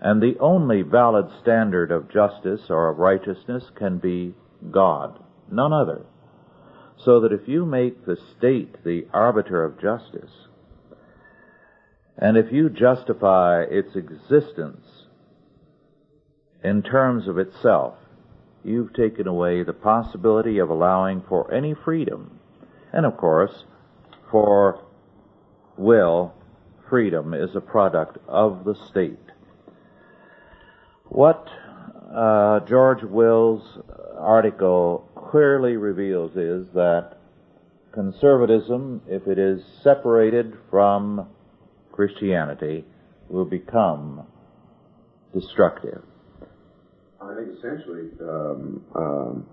[0.00, 4.34] And the only valid standard of justice or of righteousness can be
[4.70, 5.18] God,
[5.50, 6.04] none other.
[6.98, 10.30] So that if you make the state the arbiter of justice,
[12.18, 14.86] and if you justify its existence
[16.64, 17.94] in terms of itself,
[18.64, 22.40] you've taken away the possibility of allowing for any freedom.
[22.92, 23.64] And of course,
[24.36, 24.84] for
[25.78, 26.34] will,
[26.90, 29.16] freedom is a product of the state.
[31.06, 31.48] What
[32.14, 33.78] uh, George Will's
[34.18, 37.16] article clearly reveals is that
[37.92, 41.26] conservatism, if it is separated from
[41.92, 42.84] Christianity,
[43.30, 44.26] will become
[45.32, 46.02] destructive.
[47.22, 49.46] I think essentially, um, um,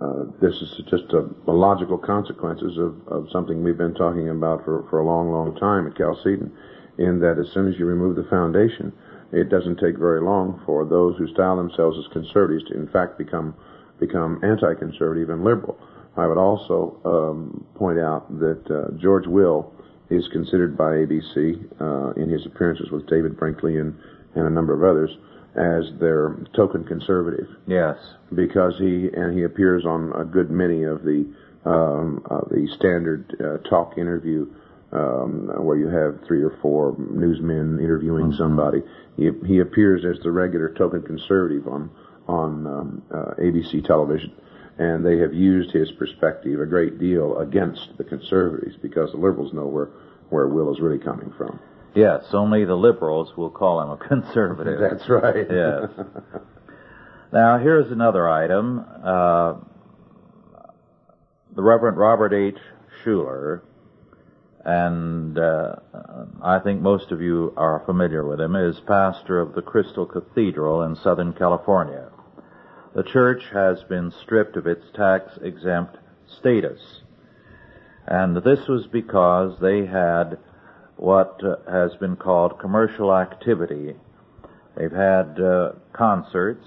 [0.00, 4.64] uh, this is just a, a logical consequences of, of something we've been talking about
[4.64, 6.52] for, for a long, long time at Chalcedon,
[6.98, 8.92] in that as soon as you remove the foundation,
[9.32, 13.18] it doesn't take very long for those who style themselves as conservatives to, in fact,
[13.18, 13.54] become
[13.98, 15.78] become anti-conservative and liberal.
[16.16, 19.72] I would also um, point out that uh, George Will
[20.10, 23.96] is considered by ABC uh, in his appearances with David Brinkley and,
[24.34, 25.16] and a number of others
[25.56, 27.48] as their token conservative.
[27.66, 27.96] Yes.
[28.34, 31.26] Because he and he appears on a good many of the
[31.64, 34.46] um, uh, the standard uh, talk interview
[34.92, 38.36] um, where you have three or four newsmen interviewing mm-hmm.
[38.36, 38.82] somebody.
[39.16, 41.90] He, he appears as the regular token conservative on
[42.28, 44.32] on um, uh, ABC television,
[44.78, 49.52] and they have used his perspective a great deal against the conservatives because the liberals
[49.52, 49.90] know where
[50.30, 51.60] where Will is really coming from.
[51.94, 54.80] Yes, only the liberals will call him a conservative.
[54.80, 55.46] That's right.
[55.50, 55.90] yes.
[57.32, 58.84] Now, here's another item.
[59.02, 59.54] Uh,
[61.56, 62.58] the Reverend Robert H.
[63.02, 63.62] Schuller,
[64.66, 65.76] and uh,
[66.42, 70.82] I think most of you are familiar with him, is pastor of the Crystal Cathedral
[70.82, 72.10] in Southern California.
[72.94, 75.96] The church has been stripped of its tax exempt
[76.38, 77.00] status.
[78.06, 80.36] And this was because they had
[81.02, 83.92] what uh, has been called commercial activity.
[84.76, 86.64] They've had uh, concerts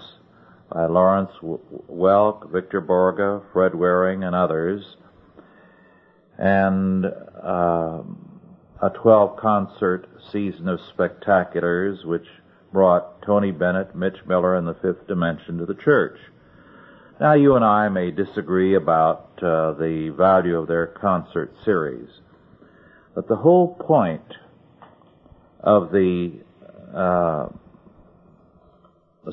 [0.70, 4.98] by Lawrence Welk, Victor Borge, Fred Waring, and others,
[6.36, 8.02] and uh,
[8.82, 12.26] a 12 concert season of spectaculars which
[12.74, 16.18] brought Tony Bennett, Mitch Miller, and the Fifth Dimension to the church.
[17.18, 22.10] Now, you and I may disagree about uh, the value of their concert series.
[23.16, 24.34] But the whole point
[25.60, 26.32] of the,
[26.94, 27.48] uh,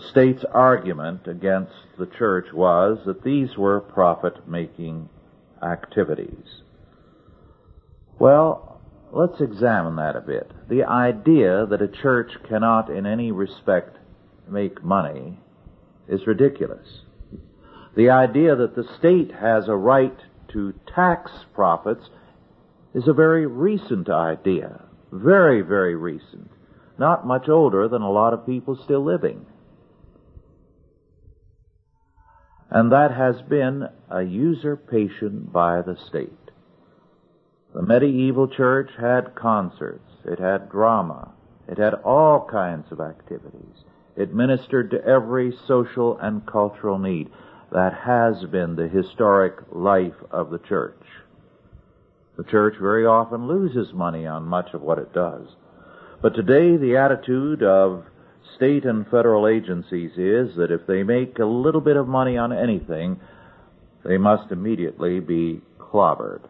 [0.09, 5.09] state's argument against the church was that these were profit making
[5.61, 6.61] activities.
[8.17, 8.79] Well,
[9.11, 10.49] let's examine that a bit.
[10.69, 13.97] The idea that a church cannot in any respect
[14.47, 15.39] make money
[16.07, 17.01] is ridiculous.
[17.97, 20.17] The idea that the state has a right
[20.53, 22.09] to tax profits
[22.93, 24.81] is a very recent idea.
[25.11, 26.49] Very, very recent.
[26.97, 29.45] Not much older than a lot of people still living.
[32.69, 36.31] And that has been a usurpation by the state.
[37.73, 40.09] The medieval church had concerts.
[40.25, 41.31] It had drama.
[41.67, 43.83] It had all kinds of activities.
[44.15, 47.29] It ministered to every social and cultural need.
[47.71, 51.01] That has been the historic life of the church.
[52.37, 55.47] The church very often loses money on much of what it does.
[56.21, 58.05] But today the attitude of
[58.55, 62.51] state and federal agencies is that if they make a little bit of money on
[62.51, 63.19] anything,
[64.03, 66.41] they must immediately be clobbered.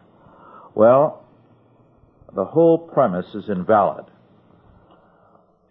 [0.74, 1.24] Well,
[2.34, 4.06] the whole premise is invalid.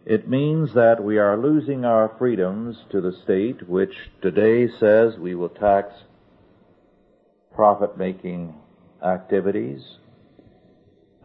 [0.06, 5.34] It means that we are losing our freedoms to the state, which today says we
[5.34, 5.93] will tax
[7.56, 8.54] profit making
[9.06, 9.82] activities,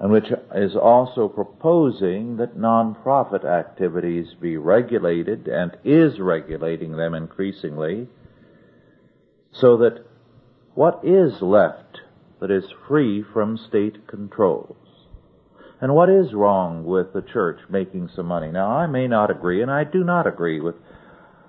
[0.01, 8.07] and which is also proposing that nonprofit activities be regulated and is regulating them increasingly
[9.51, 10.05] so that
[10.75, 12.01] what is left
[12.41, 14.77] that is free from state controls?
[15.81, 18.51] And what is wrong with the church making some money?
[18.51, 20.75] Now, I may not agree, and I do not agree with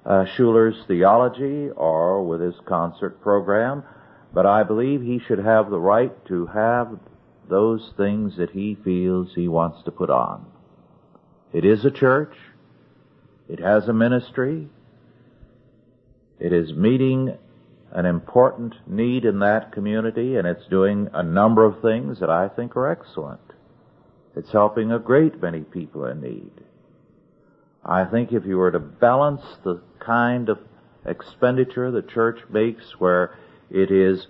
[0.05, 3.83] uh, Schuller's theology or with his concert program,
[4.33, 6.99] but I believe he should have the right to have
[7.49, 10.45] those things that he feels he wants to put on.
[11.51, 12.35] It is a church.
[13.49, 14.69] It has a ministry.
[16.39, 17.38] It is meeting
[17.91, 22.47] an important need in that community and it's doing a number of things that I
[22.47, 23.41] think are excellent.
[24.35, 26.51] It's helping a great many people in need.
[27.83, 30.59] I think if you were to balance the kind of
[31.05, 33.38] expenditure the church makes where
[33.71, 34.27] it is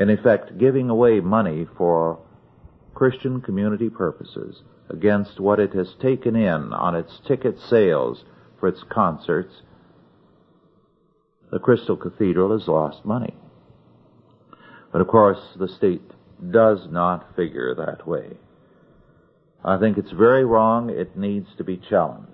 [0.00, 2.18] in effect giving away money for
[2.94, 8.24] Christian community purposes against what it has taken in on its ticket sales
[8.58, 9.60] for its concerts,
[11.52, 13.34] the Crystal Cathedral has lost money.
[14.90, 16.10] But of course, the state
[16.50, 18.38] does not figure that way.
[19.62, 20.88] I think it's very wrong.
[20.88, 22.30] It needs to be challenged.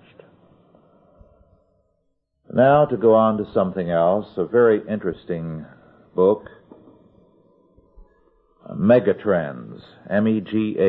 [2.55, 5.67] Now to go on to something else, a very interesting
[6.15, 6.49] book
[8.75, 10.83] Megatrends, M-E-G-A-T-R-E-N-D-S,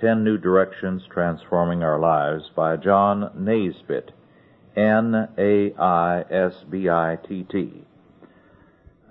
[0.00, 4.10] Ten New Directions Transforming Our Lives by John Naisbitt,
[4.76, 5.78] N-A-I-S-B-I-T-T.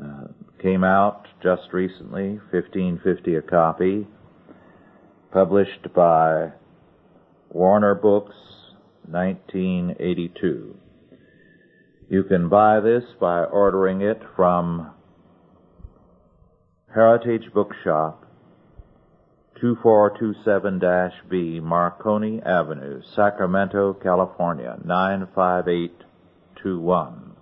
[0.02, 0.28] Uh,
[0.62, 4.08] came out just recently, 1550 a copy,
[5.32, 6.52] published by
[7.50, 8.36] Warner Books,
[9.06, 10.78] 1982.
[12.10, 14.94] You can buy this by ordering it from
[16.94, 18.26] Heritage Bookshop,
[19.62, 27.34] 2427-B Marconi Avenue, Sacramento, California, 95821.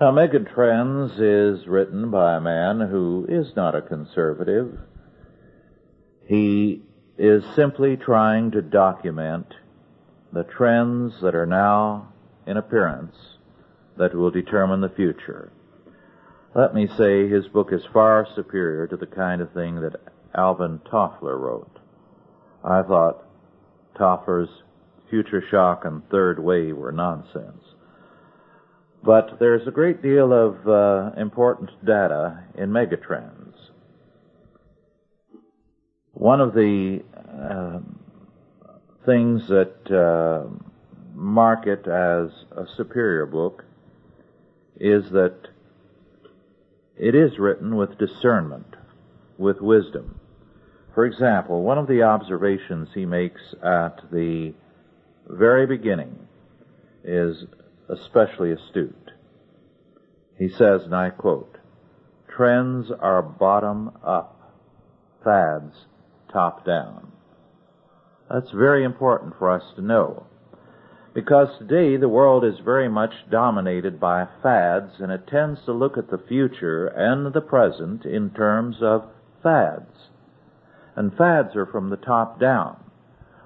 [0.00, 4.78] Now, Megatrends is written by a man who is not a conservative.
[6.26, 6.80] He
[7.18, 9.52] is simply trying to document
[10.32, 12.14] the trends that are now
[12.46, 13.36] in appearance
[13.98, 15.52] that will determine the future.
[16.54, 19.96] Let me say his book is far superior to the kind of thing that
[20.34, 21.78] Alvin Toffler wrote.
[22.62, 23.24] I thought
[23.98, 24.50] Toffler's
[25.08, 27.64] Future Shock and Third Wave were nonsense.
[29.02, 33.54] But there's a great deal of uh, important data in megatrends.
[36.12, 37.78] One of the uh,
[39.06, 40.48] things that uh,
[41.14, 43.64] mark it as a superior book
[44.78, 45.48] is that
[47.02, 48.76] it is written with discernment,
[49.36, 50.20] with wisdom.
[50.94, 54.54] For example, one of the observations he makes at the
[55.26, 56.28] very beginning
[57.02, 57.44] is
[57.88, 59.10] especially astute.
[60.38, 61.58] He says, and I quote,
[62.28, 64.54] trends are bottom up,
[65.24, 65.74] fads
[66.32, 67.10] top down.
[68.30, 70.28] That's very important for us to know.
[71.14, 75.98] Because today the world is very much dominated by fads and it tends to look
[75.98, 79.04] at the future and the present in terms of
[79.42, 80.08] fads.
[80.96, 82.78] And fads are from the top down.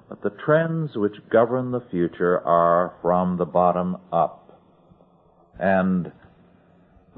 [0.07, 4.61] But the trends which govern the future are from the bottom up.
[5.59, 6.13] And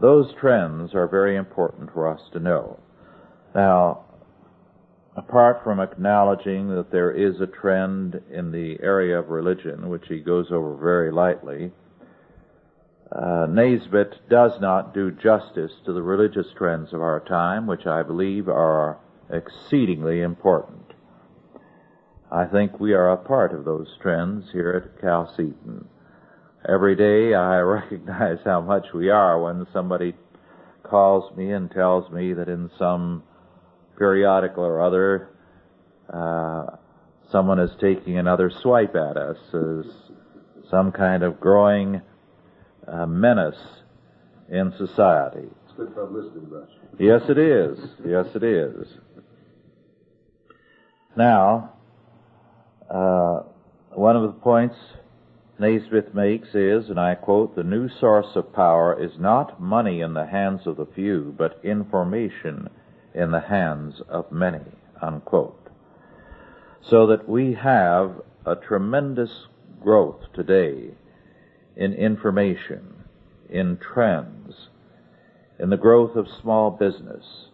[0.02, 2.80] those trends are very important for us to know.
[3.54, 4.06] Now,
[5.20, 10.20] apart from acknowledging that there is a trend in the area of religion, which he
[10.20, 11.72] goes over very lightly,
[13.12, 13.46] uh,
[14.30, 18.98] does not do justice to the religious trends of our time, which I believe are
[19.30, 20.94] exceedingly important.
[22.32, 25.86] I think we are a part of those trends here at Chalcedon.
[26.68, 30.14] Every day I recognize how much we are when somebody
[30.84, 33.24] calls me and tells me that in some
[34.00, 35.30] periodical or other,
[36.12, 36.78] uh,
[37.32, 39.86] someone is taking another swipe at us as
[40.72, 42.02] some kind of growing
[42.88, 43.60] uh, menace
[44.50, 45.48] in society.
[45.66, 46.70] It's good publicity, Rush.
[46.98, 47.78] Yes, it is.
[48.04, 48.88] Yes, it is.
[51.16, 51.74] Now,
[52.90, 53.42] uh,
[53.92, 54.76] one of the points
[55.60, 60.14] Naisbitt makes is, and I quote, the new source of power is not money in
[60.14, 62.70] the hands of the few, but information
[63.14, 64.66] in the hands of many,
[65.02, 65.70] unquote.
[66.82, 69.48] So that we have a tremendous
[69.82, 70.92] growth today
[71.76, 73.04] in information,
[73.50, 74.70] in trends,
[75.60, 77.50] in the growth of small business,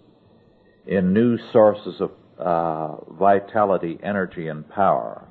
[0.86, 5.28] in new sources of uh, vitality, energy, and power.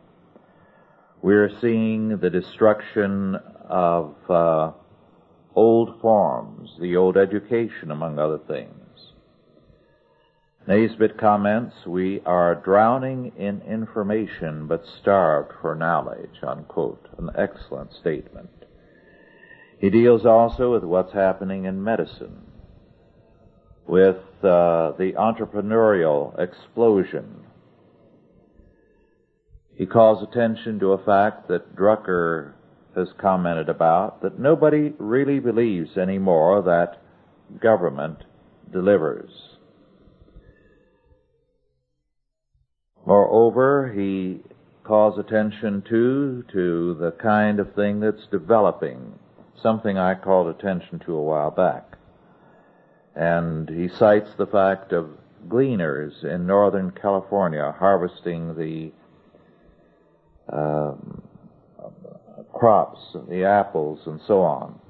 [1.22, 3.36] We're seeing the destruction
[3.68, 4.72] of uh,
[5.54, 8.83] old forms, the old education, among other things.
[10.66, 17.06] Naisbitt comments, we are drowning in information but starved for knowledge, unquote.
[17.18, 18.48] An excellent statement.
[19.78, 22.46] He deals also with what's happening in medicine,
[23.86, 27.44] with uh, the entrepreneurial explosion.
[29.76, 32.54] He calls attention to a fact that Drucker
[32.96, 37.02] has commented about, that nobody really believes anymore that
[37.60, 38.24] government
[38.72, 39.53] delivers.
[43.06, 44.40] Moreover, he
[44.82, 49.18] calls attention too to the kind of thing that's developing,
[49.60, 51.98] something I called attention to a while back.
[53.14, 55.10] And he cites the fact of
[55.48, 58.92] gleaners in Northern California harvesting the
[60.50, 61.22] um,
[62.54, 64.80] crops, the apples, and so on,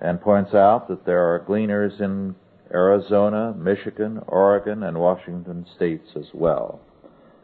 [0.00, 2.36] and points out that there are gleaners in
[2.72, 6.80] Arizona, Michigan, Oregon, and Washington states as well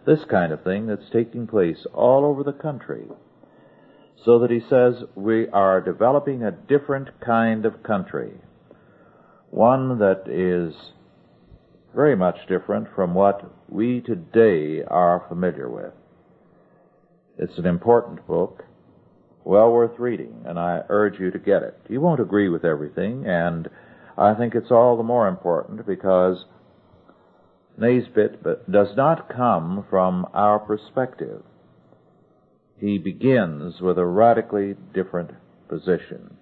[0.07, 3.05] this kind of thing that's taking place all over the country.
[4.25, 8.33] So that he says we are developing a different kind of country.
[9.51, 10.75] One that is
[11.95, 15.93] very much different from what we today are familiar with.
[17.39, 18.65] It's an important book.
[19.45, 21.79] well worth reading, and I urge you to get it.
[21.89, 23.69] You won't agree with everything, and
[24.17, 26.45] I think it's all the more important because
[27.79, 31.43] Naisbitt does not come from our perspective.
[32.79, 35.31] He begins with a radically different
[35.69, 36.37] position.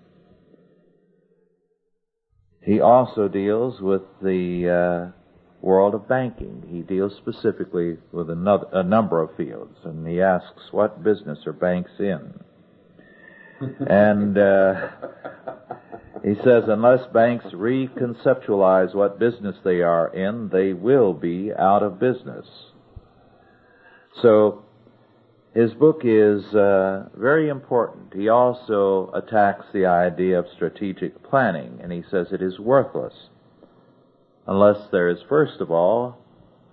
[2.63, 5.19] He also deals with the uh,
[5.63, 6.65] world of banking.
[6.69, 11.53] He deals specifically with another, a number of fields, and he asks, what business are
[11.53, 12.35] banks in?
[13.89, 14.89] and uh,
[16.23, 21.99] he says, unless banks reconceptualize what business they are in, they will be out of
[21.99, 22.47] business.
[24.21, 24.65] So,
[25.55, 28.15] his book is uh, very important.
[28.15, 33.15] He also attacks the idea of strategic planning, and he says it is worthless
[34.47, 36.19] unless there is, first of all,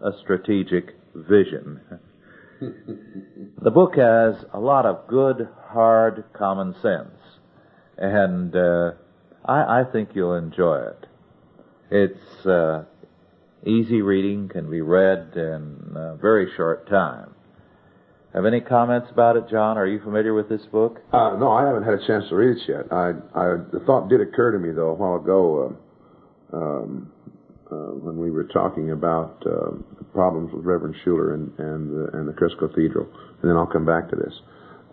[0.02, 1.80] a strategic vision.
[2.62, 7.20] the book has a lot of good, hard common sense,
[7.98, 8.92] and uh,
[9.46, 11.06] I, I, think you'll enjoy it.
[11.92, 12.84] It's uh,
[13.66, 17.34] easy reading, can be read in a very short time.
[18.34, 19.78] Have any comments about it, John?
[19.78, 21.02] Are you familiar with this book?
[21.12, 22.92] Uh, no, I haven't had a chance to read it yet.
[22.92, 25.76] I, I, the thought did occur to me though a while ago.
[26.54, 27.12] Uh, um,
[27.72, 29.72] uh, when we were talking about uh,
[30.12, 33.06] problems with Reverend Schuller and and the, and the Chris Cathedral,
[33.42, 34.34] and then I'll come back to this.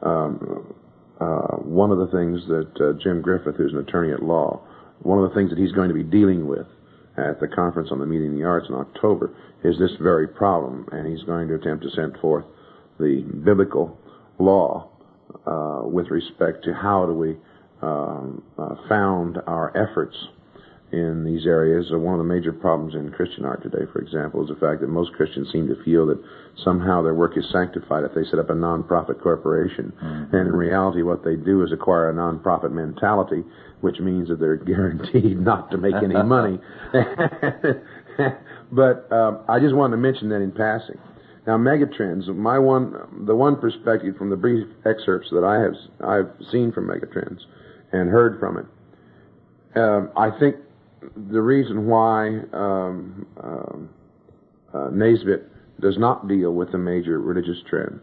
[0.03, 0.75] Um,
[1.21, 4.61] uh, one of the things that uh, Jim Griffith, who's an attorney at law,
[5.01, 6.67] one of the things that he's going to be dealing with
[7.17, 10.87] at the conference on the meeting of the arts in October is this very problem,
[10.93, 12.45] and he's going to attempt to send forth
[12.99, 13.99] the biblical
[14.39, 14.89] law
[15.47, 17.37] uh, with respect to how do we
[17.83, 20.17] um, uh, found our efforts
[20.93, 21.87] in these areas.
[21.91, 24.89] One of the major problems in Christian art today, for example, is the fact that
[24.89, 26.23] most Christians seem to feel that
[26.65, 29.93] somehow their work is sanctified if they set up a non-profit corporation.
[30.03, 30.37] Mm-hmm.
[30.37, 33.43] And in reality, what they do is acquire a non-profit mentality,
[33.81, 36.59] which means that they're guaranteed not to make any money.
[38.73, 40.99] but um, I just wanted to mention that in passing.
[41.47, 42.27] Now, megatrends.
[42.35, 45.75] My one, the one perspective from the brief excerpts that I have
[46.05, 47.39] I've seen from megatrends
[47.93, 48.67] and heard from it,
[49.79, 50.57] um, I think
[51.17, 53.91] the reason why um, um,
[54.73, 55.45] uh, Naisbitt
[55.81, 58.01] does not deal with the major religious trend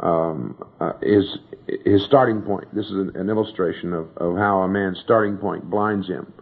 [0.00, 1.38] um, uh, is
[1.84, 2.72] his starting point.
[2.74, 6.32] This is an, an illustration of, of, how a man's starting point blinds him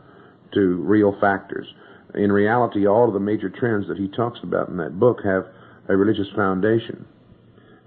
[0.55, 1.67] to real factors.
[2.15, 5.47] In reality, all of the major trends that he talks about in that book have
[5.89, 7.07] a religious foundation.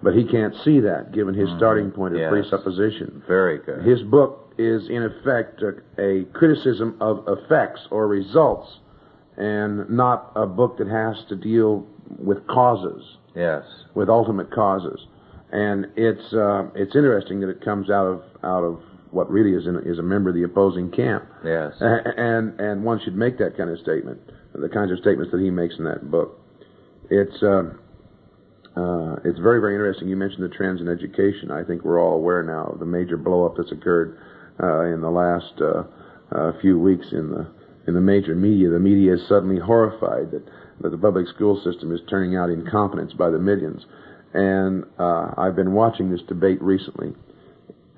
[0.02, 1.58] But he can't see that given his mm-hmm.
[1.58, 2.30] starting point of yes.
[2.30, 3.24] presupposition.
[3.28, 3.84] Very good.
[3.84, 8.80] His book is in effect a, a, criticism of effects or results
[9.38, 11.86] and not a book that has to deal
[12.18, 13.04] with causes.
[13.36, 13.64] Yes.
[13.94, 15.00] With ultimate causes.
[15.52, 18.82] And it's uh, it's interesting that it comes out of out of
[19.12, 21.26] what really is in, is a member of the opposing camp.
[21.46, 21.74] Yes.
[21.82, 24.20] And and one should make that kind of statement.
[24.54, 26.40] The kinds of statements that he makes in that book.
[27.10, 27.74] It's uh,
[28.78, 30.08] uh, it's very, very interesting.
[30.08, 31.50] You mentioned the trends in education.
[31.50, 34.20] I think we're all aware now of the major blowup that's occurred
[34.60, 35.84] in the last uh,
[36.36, 37.48] uh, few weeks in the
[37.88, 38.70] in the major media.
[38.70, 40.44] The media is suddenly horrified that,
[40.82, 43.86] that the public school system is turning out incompetence by the millions.
[44.34, 47.14] And uh, I've been watching this debate recently,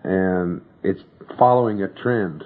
[0.04, 1.02] and it's
[1.40, 2.44] following a trend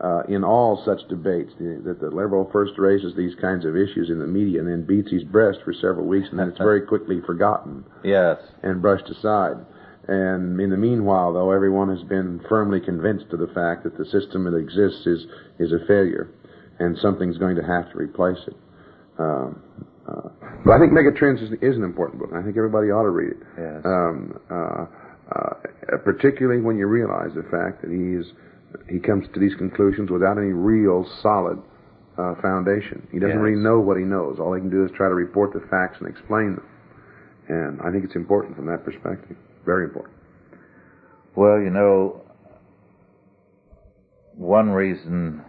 [0.00, 4.18] uh, in all such debates that the liberal first raises these kinds of issues in
[4.18, 7.20] the media and then beats his breast for several weeks and then it's very quickly
[7.26, 7.84] forgotten.
[8.04, 8.38] Yes.
[8.62, 9.56] And brushed aside.
[10.08, 14.06] And in the meanwhile, though, everyone has been firmly convinced of the fact that the
[14.06, 15.26] system that exists is,
[15.58, 16.30] is a failure
[16.78, 18.56] and something's going to have to replace it.
[19.18, 19.62] Um,
[20.08, 20.28] uh,
[20.64, 22.30] but I think Megatrends is, is, an important book.
[22.32, 23.42] I think everybody ought to read it.
[23.58, 23.84] Yes.
[23.84, 24.86] Um, uh,
[25.28, 28.32] uh, particularly when you realize the fact that he is
[28.88, 31.60] he comes to these conclusions without any real solid
[32.16, 33.06] uh, foundation.
[33.12, 33.42] He doesn't yes.
[33.42, 34.38] really know what he knows.
[34.40, 36.66] All he can do is try to report the facts and explain them.
[37.48, 39.36] And I think it's important from that perspective.
[39.68, 40.16] Very important.
[41.36, 42.22] Well, you know,
[44.34, 45.42] one reason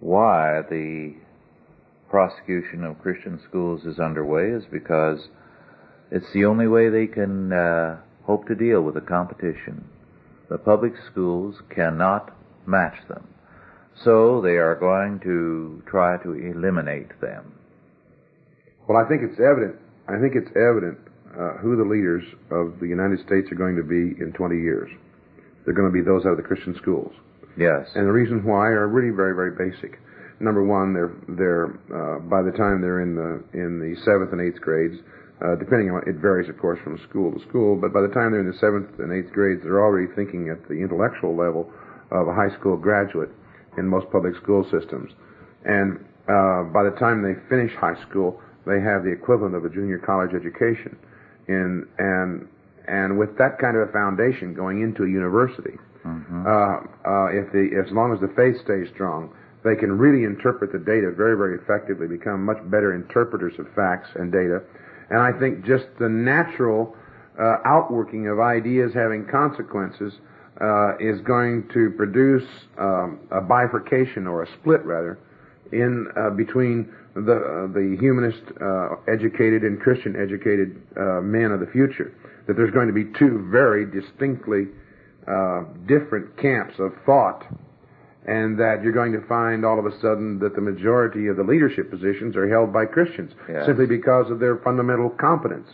[0.00, 1.12] why the
[2.08, 5.28] prosecution of Christian schools is underway is because
[6.10, 9.84] it's the only way they can uh, hope to deal with the competition
[10.48, 12.34] the public schools cannot
[12.64, 13.28] match them.
[14.02, 17.52] So they are going to try to eliminate them.
[18.88, 19.76] Well, I think it's evident.
[20.08, 21.03] I think it's evident
[21.34, 24.90] uh, who the leaders of the United States are going to be in 20 years.
[25.64, 27.12] They're going to be those out of the Christian schools.
[27.56, 27.86] Yes.
[27.94, 29.98] And the reasons why are really very, very basic.
[30.40, 34.42] Number one, they're they're uh, by the time they're in the in the seventh and
[34.42, 34.98] eighth grades,
[35.38, 37.78] uh, depending on it varies, of course, from school to school.
[37.78, 40.66] But by the time they're in the seventh and eighth grades, they're already thinking at
[40.66, 41.70] the intellectual level
[42.10, 43.30] of a high school graduate
[43.78, 45.10] in most public school systems.
[45.64, 49.70] And uh, by the time they finish high school, they have the equivalent of a
[49.70, 50.98] junior college education.
[51.48, 52.48] In, and
[52.86, 56.46] and with that kind of a foundation going into a university, mm-hmm.
[56.46, 56.50] uh,
[57.08, 59.32] uh, if the as long as the faith stays strong,
[59.64, 64.08] they can really interpret the data very very effectively, become much better interpreters of facts
[64.16, 64.62] and data.
[65.10, 66.96] And I think just the natural
[67.38, 70.14] uh, outworking of ideas having consequences
[70.60, 75.18] uh, is going to produce um, a bifurcation or a split rather
[75.74, 81.60] in uh, between the uh, the humanist uh, educated and Christian educated uh, men of
[81.60, 82.14] the future.
[82.46, 84.68] That there's going to be two very distinctly
[85.26, 87.44] uh, different camps of thought,
[88.26, 91.42] and that you're going to find all of a sudden that the majority of the
[91.42, 93.64] leadership positions are held by Christians yes.
[93.66, 95.68] simply because of their fundamental competence.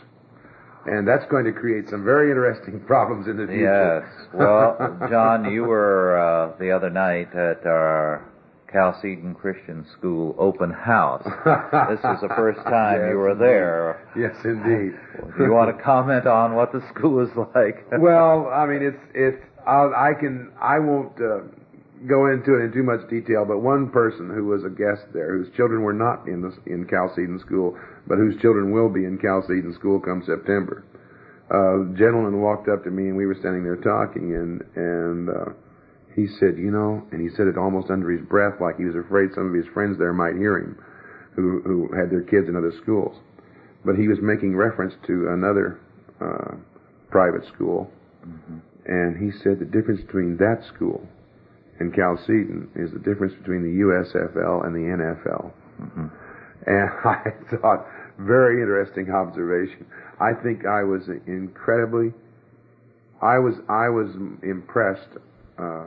[0.86, 4.06] And that's going to create some very interesting problems in the future.
[4.06, 4.28] Yes.
[4.32, 8.29] Well, John, you were uh, the other night at our
[8.72, 11.24] Chalcedon Christian School open house.
[11.24, 14.06] this is the first time yes, you were there.
[14.16, 14.98] Yes, indeed.
[15.36, 17.84] Do you want to comment on what the school is like?
[17.98, 21.40] well, I mean, it's it's I'll, I can I won't uh,
[22.06, 25.36] go into it in too much detail, but one person who was a guest there,
[25.36, 29.18] whose children were not in the in Chalcedon School, but whose children will be in
[29.18, 30.84] Chalcedon School come September.
[31.50, 35.28] Uh, gentleman walked up to me and we were standing there talking and and.
[35.28, 35.52] Uh,
[36.20, 38.96] he said, you know, and he said it almost under his breath, like he was
[38.96, 40.76] afraid some of his friends there might hear him,
[41.34, 43.16] who who had their kids in other schools.
[43.84, 45.80] But he was making reference to another
[46.20, 46.56] uh,
[47.10, 47.90] private school,
[48.26, 48.58] mm-hmm.
[48.84, 51.08] and he said the difference between that school
[51.80, 55.50] and Chalcedon is the difference between the USFL and the NFL.
[55.80, 56.06] Mm-hmm.
[56.66, 57.86] And I thought,
[58.18, 59.86] very interesting observation.
[60.20, 62.12] I think I was incredibly,
[63.22, 64.10] I was I was
[64.42, 65.08] impressed
[65.58, 65.86] uh,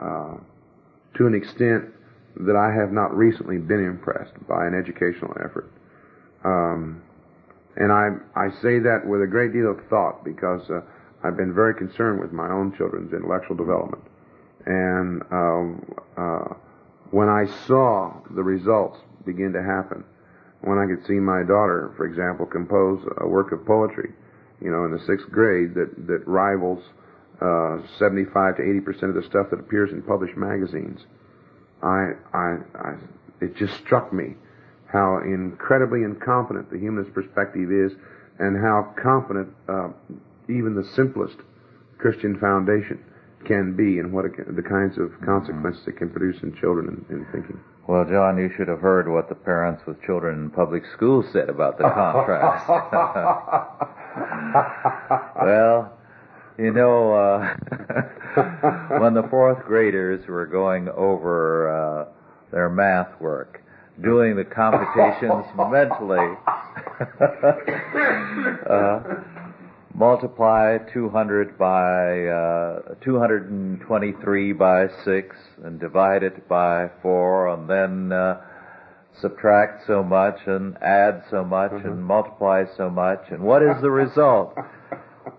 [0.00, 0.36] uh,
[1.16, 1.84] to an extent
[2.36, 5.70] that I have not recently been impressed by an educational effort.
[6.44, 7.02] Um,
[7.76, 10.80] and I, I say that with a great deal of thought because uh,
[11.22, 14.02] I've been very concerned with my own children's intellectual development.
[14.66, 16.54] And um, uh,
[17.10, 20.04] when I saw the results begin to happen,
[20.62, 24.12] when I could see my daughter, for example, compose a work of poetry,
[24.60, 26.82] you know, in the sixth grade that, that rivals
[27.42, 31.00] uh, 75 to 80 percent of the stuff that appears in published magazines.
[31.82, 32.94] I, I, I,
[33.40, 34.34] it just struck me
[34.86, 37.92] how incredibly incompetent the humanist perspective is,
[38.38, 39.88] and how confident uh,
[40.48, 41.36] even the simplest
[41.98, 43.02] Christian foundation
[43.46, 47.16] can be, and what it, the kinds of consequences it can produce in children in,
[47.16, 47.58] in thinking.
[47.88, 51.48] Well, John, you should have heard what the parents with children in public schools said
[51.48, 52.68] about the contrast.
[55.42, 55.92] well,
[56.58, 57.54] you know, uh,
[59.00, 62.06] when the fourth graders were going over uh,
[62.50, 63.62] their math work,
[64.02, 66.36] doing the computations mentally,
[68.70, 69.00] uh,
[69.94, 78.40] multiply 200 by uh, 223 by 6 and divide it by 4 and then uh,
[79.20, 81.88] subtract so much and add so much mm-hmm.
[81.88, 84.54] and multiply so much and what is the result?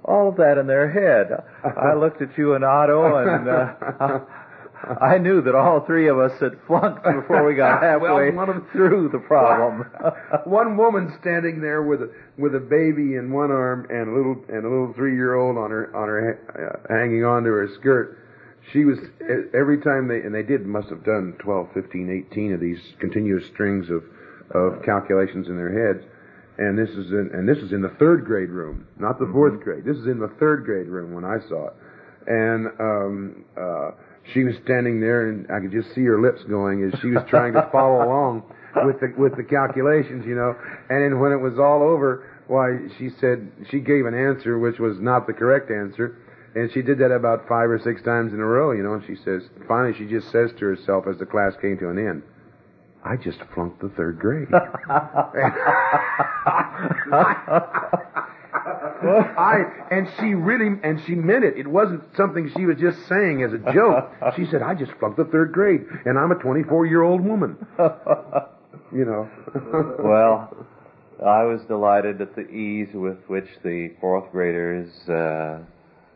[0.03, 1.43] All of that in their head.
[1.63, 4.19] I looked at you and Otto, and uh,
[5.01, 8.63] I knew that all three of us had flunked before we got halfway well, of,
[8.71, 9.85] through the problem.
[10.45, 14.43] one woman standing there with a with a baby in one arm and a little
[14.49, 18.19] and a little three year old on her on her uh, hanging onto her skirt.
[18.71, 18.97] She was
[19.53, 23.45] every time they and they did must have done 12, 15, 18 of these continuous
[23.53, 24.03] strings of
[24.51, 26.05] of calculations in their heads
[26.57, 29.53] and this is in and this is in the third grade room, not the 4th
[29.53, 29.63] mm-hmm.
[29.63, 29.85] grade.
[29.85, 31.73] This is in the third grade room when I saw it,
[32.27, 33.91] and um, uh,
[34.33, 37.23] she was standing there, and I could just see her lips going as she was
[37.29, 38.43] trying to follow along
[38.85, 40.55] with the with the calculations, you know.
[40.89, 44.79] And then when it was all over, why she said she gave an answer which
[44.79, 46.17] was not the correct answer.
[46.55, 49.03] And she did that about five or six times in a row, you know, and
[49.07, 52.21] she says, finally she just says to herself as the class came to an end,
[53.05, 54.47] I just flunked the third grade.
[59.03, 61.57] I and she really and she meant it.
[61.57, 64.09] It wasn't something she was just saying as a joke.
[64.35, 67.57] She said, "I just flunked the third grade, and I'm a 24 year old woman."
[68.93, 69.29] you know.
[69.99, 70.55] well,
[71.25, 75.59] I was delighted at the ease with which the fourth graders uh,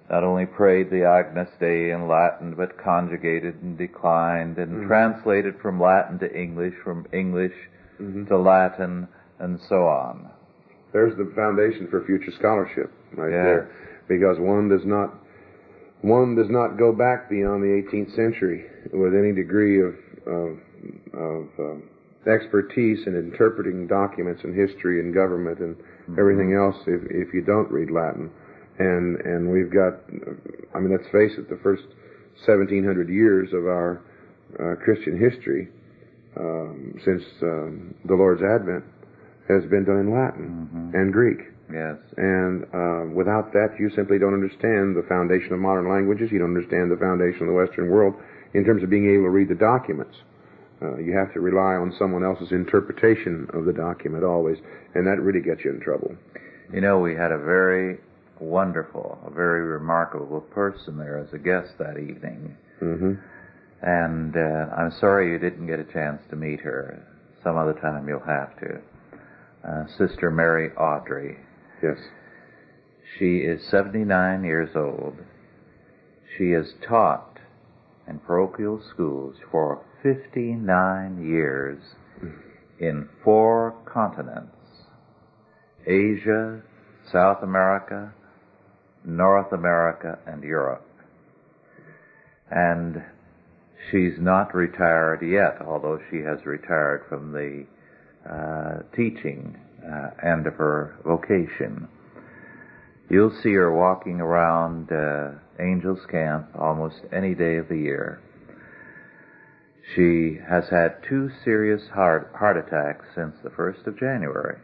[0.10, 4.88] not only prayed the Agnus Dei in Latin, but conjugated and declined and mm-hmm.
[4.88, 7.54] translated from Latin to English, from English
[8.00, 8.26] mm-hmm.
[8.26, 9.08] to Latin,
[9.40, 10.30] and so on.
[10.94, 13.44] there's the foundation for future scholarship right Yeah.
[13.44, 13.72] there,
[14.08, 15.14] because one does not
[16.02, 19.96] one does not go back beyond the 18th century with any degree of
[20.26, 20.58] of,
[21.14, 21.84] of um,
[22.28, 25.76] expertise in interpreting documents and history and government and
[26.18, 28.30] everything else if if you don't read Latin,
[28.80, 30.00] and and we've got,
[30.76, 31.84] I mean, let's face it, the first
[32.46, 34.02] 1700 years of our
[34.60, 35.70] uh, Christian history
[36.40, 38.84] um, since um, the Lord's advent
[39.50, 41.40] has been done in Latin and Greek.
[41.72, 41.98] Yes.
[42.16, 46.30] And uh, without that, you simply don't understand the foundation of modern languages.
[46.32, 48.16] You don't understand the foundation of the Western world
[48.54, 50.16] in terms of being able to read the documents.
[50.82, 54.58] Uh, you have to rely on someone else's interpretation of the document always,
[54.94, 56.16] and that really gets you in trouble.
[56.72, 57.98] You know, we had a very
[58.40, 62.56] wonderful, a very remarkable person there as a guest that evening.
[62.80, 63.14] hmm
[63.82, 67.06] And uh, I'm sorry you didn't get a chance to meet her.
[67.44, 68.82] Some other time you'll have to.
[69.68, 71.38] Uh, Sister Mary Audrey.
[71.84, 71.98] Yes.
[73.18, 75.18] She is 79 years old.
[76.38, 77.40] She has taught
[78.08, 81.82] in parochial schools for 59 years
[82.80, 84.54] in four continents
[85.86, 86.62] Asia,
[87.12, 88.14] South America,
[89.08, 90.86] North America, and Europe.
[92.52, 93.02] And
[93.90, 97.66] she's not retired yet, although she has retired from the
[98.30, 101.88] uh, teaching uh, end of her vocation.
[103.10, 108.22] You'll see her walking around uh, Angels Camp almost any day of the year.
[109.96, 114.58] She has had two serious heart, heart attacks since the 1st of January,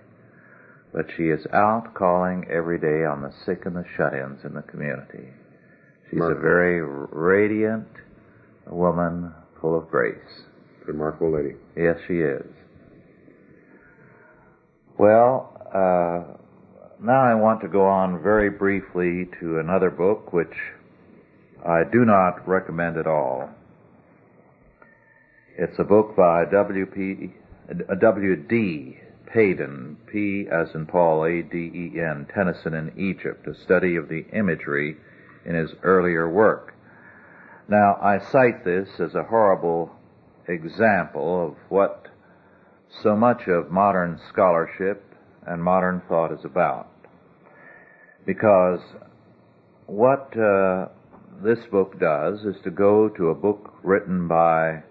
[0.94, 4.62] but she is out calling every day on the sick and the shut-ins in the
[4.62, 5.28] community.
[6.10, 7.88] She's a very radiant
[8.68, 10.44] woman full of grace.
[10.86, 11.56] Remarkable lady.
[11.76, 12.46] Yes, she is.
[15.00, 16.38] Well, uh,
[17.04, 20.54] now I want to go on very briefly to another book which
[21.66, 23.50] I do not recommend at all.
[25.58, 27.34] It's a book by W.P.
[27.70, 29.00] uh, W.D.
[29.26, 34.97] Paden, P as in Paul, A-D-E-N, Tennyson in Egypt, a study of the imagery
[35.45, 36.74] in his earlier work.
[37.67, 39.91] Now, I cite this as a horrible
[40.47, 42.07] example of what
[43.01, 45.03] so much of modern scholarship
[45.47, 46.89] and modern thought is about.
[48.26, 48.82] Because
[49.88, 50.88] what uh,
[51.43, 54.84] this book does is to go to a book written by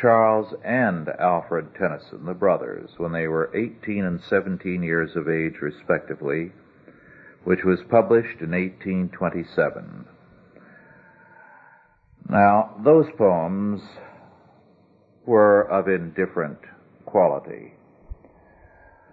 [0.00, 5.60] Charles and Alfred Tennyson, the brothers, when they were 18 and 17 years of age,
[5.60, 6.52] respectively,
[7.44, 10.06] which was published in 1827.
[12.28, 13.82] Now, those poems
[15.24, 16.58] were of indifferent
[17.04, 17.74] quality.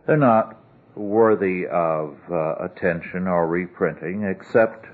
[0.06, 0.58] They're not
[0.96, 4.86] worthy of uh, attention or reprinting except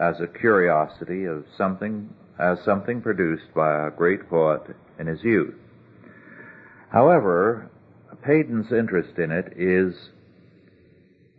[0.00, 4.62] as a curiosity of something as something produced by a great poet
[4.98, 5.54] in his youth.
[6.90, 7.70] However,
[8.26, 9.94] Paden's interest in it is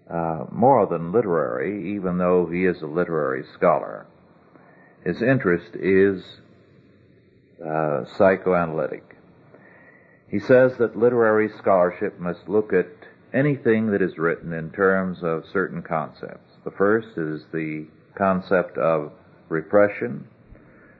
[0.07, 4.05] uh, more than literary, even though he is a literary scholar.
[5.03, 6.23] His interest is
[7.65, 9.15] uh, psychoanalytic.
[10.29, 12.87] He says that literary scholarship must look at
[13.33, 16.51] anything that is written in terms of certain concepts.
[16.63, 19.11] The first is the concept of
[19.49, 20.27] repression.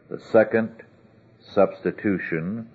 [0.10, 0.84] The second,
[1.40, 2.70] substitution,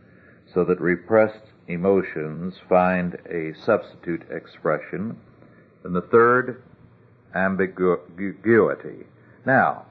[0.53, 5.18] so that repressed emotions find a substitute expression.
[5.84, 6.62] And the third,
[7.34, 9.07] ambiguity.
[9.45, 9.87] Now,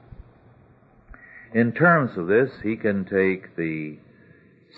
[1.54, 3.96] in terms of this, he can take the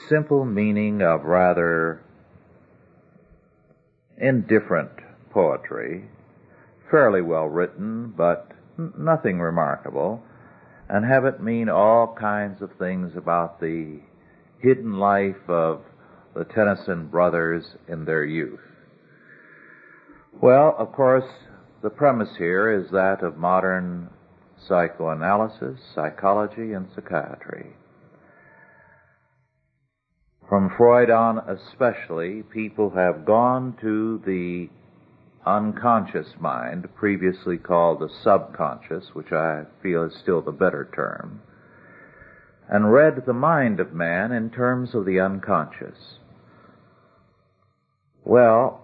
[0.09, 2.03] simple meaning of rather
[4.17, 4.91] indifferent
[5.31, 6.05] poetry,
[6.91, 8.53] fairly well written, but
[8.97, 10.23] nothing remarkable,
[10.89, 14.01] and have it mean all kinds of things about the
[14.61, 15.83] hidden life of
[16.35, 18.61] the Tennyson brothers in their youth.
[20.41, 21.29] Well, of course,
[21.83, 24.11] the premise here is that of modern
[24.67, 27.75] psychoanalysis, psychology, and psychiatry.
[30.49, 34.71] From Freud on especially, people have gone to the
[35.49, 41.41] unconscious mind, previously called the subconscious, which I feel is still the better term,
[42.69, 46.19] and read the mind of man in terms of the unconscious.
[48.25, 48.83] Well,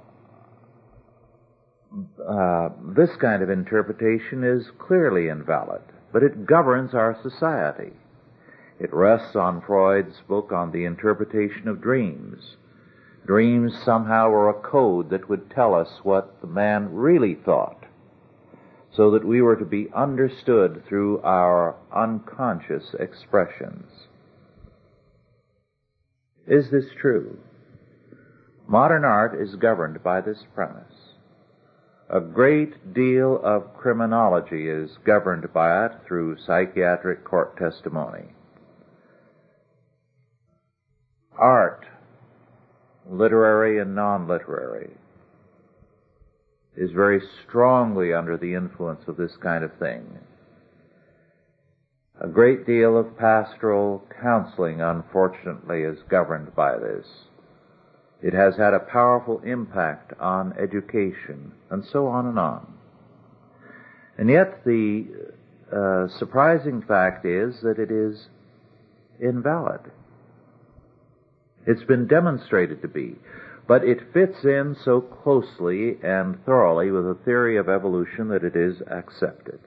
[2.27, 7.93] uh, this kind of interpretation is clearly invalid, but it governs our society.
[8.81, 12.57] It rests on Freud's book on the interpretation of dreams
[13.27, 17.87] Dreams somehow were a code that would tell us what the man really thought,
[18.95, 23.91] so that we were to be understood through our unconscious expressions.
[26.47, 27.39] Is this true?
[28.69, 30.85] Modern art is governed by this premise.
[32.11, 38.25] A great deal of criminology is governed by it through psychiatric court testimony.
[41.39, 41.87] Art,
[43.09, 44.91] literary and non-literary,
[46.77, 50.19] is very strongly under the influence of this kind of thing.
[52.21, 57.07] A great deal of pastoral counseling, unfortunately, is governed by this.
[58.23, 62.75] It has had a powerful impact on education, and so on and on.
[64.17, 65.07] And yet the
[65.73, 68.29] uh, surprising fact is that it is
[69.21, 69.81] invalid.
[71.67, 73.19] It's been demonstrated to be,
[73.67, 78.55] but it fits in so closely and thoroughly with the theory of evolution that it
[78.55, 79.61] is accepted.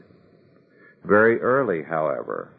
[1.04, 2.50] Very early, however,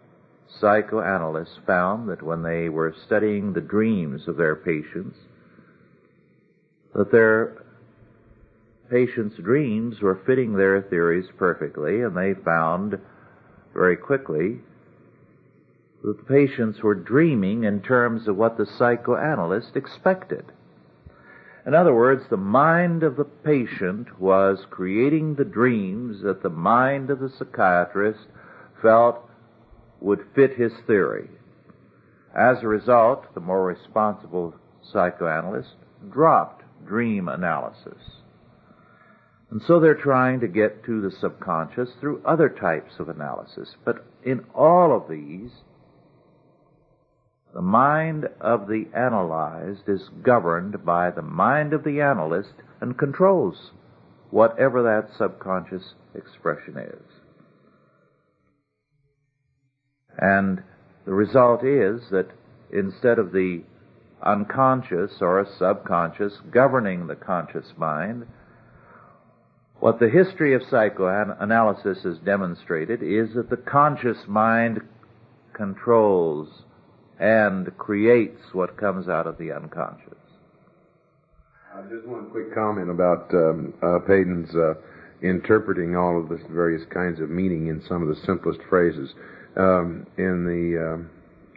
[0.60, 5.16] psychoanalysts found that when they were studying the dreams of their patients,
[6.94, 7.62] that their
[8.90, 12.98] patients' dreams were fitting their theories perfectly, and they found
[13.74, 14.60] very quickly
[16.08, 20.42] that the patients were dreaming in terms of what the psychoanalyst expected.
[21.66, 27.10] In other words, the mind of the patient was creating the dreams that the mind
[27.10, 28.26] of the psychiatrist
[28.80, 29.18] felt
[30.00, 31.28] would fit his theory.
[32.34, 34.54] As a result, the more responsible
[34.90, 35.74] psychoanalyst
[36.10, 38.00] dropped dream analysis.
[39.50, 43.74] And so they're trying to get to the subconscious through other types of analysis.
[43.84, 45.50] But in all of these,
[47.54, 53.70] the mind of the analyzed is governed by the mind of the analyst and controls
[54.30, 57.02] whatever that subconscious expression is.
[60.18, 60.62] And
[61.06, 62.28] the result is that
[62.70, 63.62] instead of the
[64.22, 68.26] unconscious or a subconscious governing the conscious mind,
[69.80, 74.80] what the history of psychoanalysis has demonstrated is that the conscious mind
[75.54, 76.64] controls
[77.18, 80.14] and creates what comes out of the unconscious.
[81.74, 84.74] Uh, just one quick comment about um, uh, Paden's uh,
[85.22, 89.10] interpreting all of the various kinds of meaning in some of the simplest phrases.
[89.56, 91.10] Um, in the um,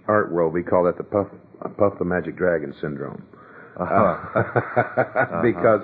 [0.07, 1.27] art world, we call that the puff,
[1.77, 3.23] puff the magic dragon syndrome.
[3.79, 4.39] Uh-huh.
[4.39, 5.41] uh-huh.
[5.43, 5.81] because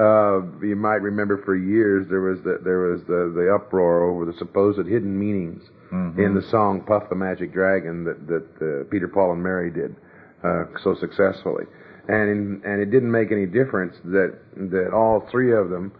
[0.00, 4.24] uh, you might remember for years there was the, there was the, the uproar over
[4.24, 6.18] the supposed hidden meanings mm-hmm.
[6.18, 9.94] in the song "Puff the Magic Dragon" that that uh, Peter, Paul, and Mary did
[10.42, 11.64] uh, so successfully,
[12.08, 15.92] and in, and it didn't make any difference that that all three of them,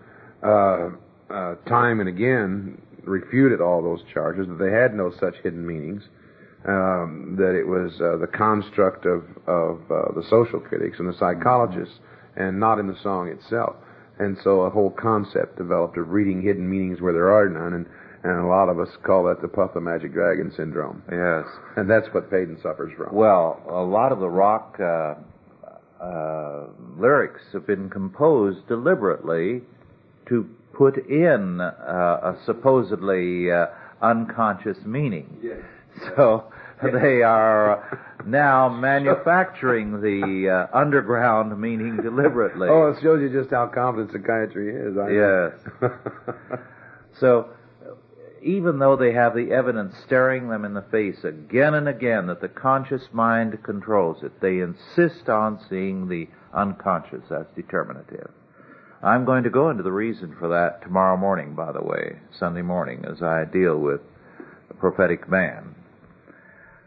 [0.43, 0.89] uh,
[1.29, 6.03] uh, time and again, refuted all those charges that they had no such hidden meanings.
[6.63, 11.19] Um, that it was uh, the construct of of uh, the social critics and the
[11.19, 12.43] psychologists, mm-hmm.
[12.43, 13.77] and not in the song itself.
[14.21, 17.87] And so a whole concept developed of reading hidden meanings where there are none, and
[18.23, 21.03] and a lot of us call that the puff the magic dragon syndrome.
[21.11, 21.47] Yes.
[21.77, 23.15] And that's what Paden suffers from.
[23.15, 25.15] Well, a lot of the rock uh,
[26.03, 26.67] uh,
[26.99, 29.63] lyrics have been composed deliberately
[30.29, 33.67] to put in uh, a supposedly uh,
[34.03, 35.39] unconscious meaning.
[35.43, 35.59] Yes.
[36.15, 36.45] So
[37.03, 42.69] they are now manufacturing the uh, underground meaning deliberately.
[42.71, 44.97] Oh, it shows you just how confident psychiatry is.
[44.97, 45.91] I yes.
[47.21, 47.51] so
[48.43, 52.41] even though they have the evidence staring them in the face again and again that
[52.41, 58.31] the conscious mind controls it, they insist on seeing the unconscious as determinative.
[59.03, 62.63] I'm going to go into the reason for that tomorrow morning, by the way, Sunday
[62.63, 64.01] morning, as I deal with
[64.69, 65.75] the prophetic man.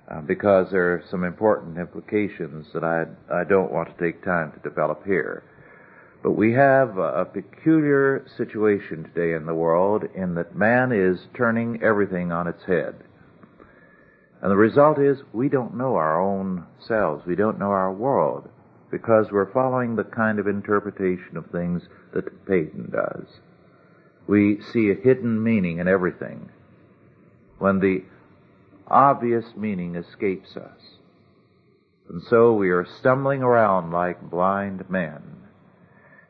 [0.09, 4.51] Uh, because there are some important implications that I, I don't want to take time
[4.51, 5.43] to develop here.
[6.21, 11.81] But we have a peculiar situation today in the world in that man is turning
[11.81, 12.95] everything on its head.
[14.41, 17.25] And the result is we don't know our own selves.
[17.25, 18.49] We don't know our world
[18.91, 21.81] because we're following the kind of interpretation of things
[22.13, 23.25] that Paden does.
[24.27, 26.49] We see a hidden meaning in everything
[27.57, 28.03] when the
[28.87, 30.97] obvious meaning escapes us.
[32.09, 35.43] And so we are stumbling around like blind men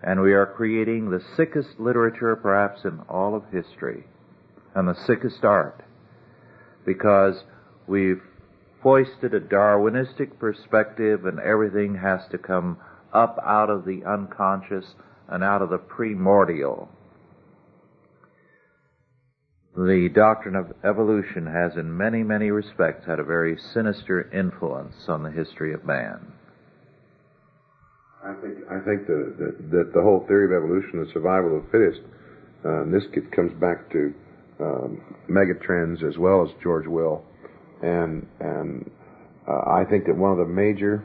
[0.04, 4.04] and we are creating the sickest literature perhaps in all of history,
[4.76, 5.82] and the sickest art,
[6.86, 7.44] because
[7.88, 8.22] we've
[8.82, 12.78] foisted a Darwinistic perspective and everything has to come
[13.14, 14.86] up out of the unconscious
[15.30, 16.90] and out of the primordial.
[19.76, 25.24] The doctrine of evolution has in many, many respects had a very sinister influence on
[25.24, 26.32] the history of man.
[28.24, 31.64] I think I think that that, that the whole theory of evolution, the survival of
[31.64, 32.02] the fittest,
[32.64, 33.04] uh, and this
[33.36, 34.14] comes back to
[34.60, 37.26] um, Megatrends as well as George Will,
[37.82, 38.90] and and
[39.48, 41.04] uh, I think that one of the major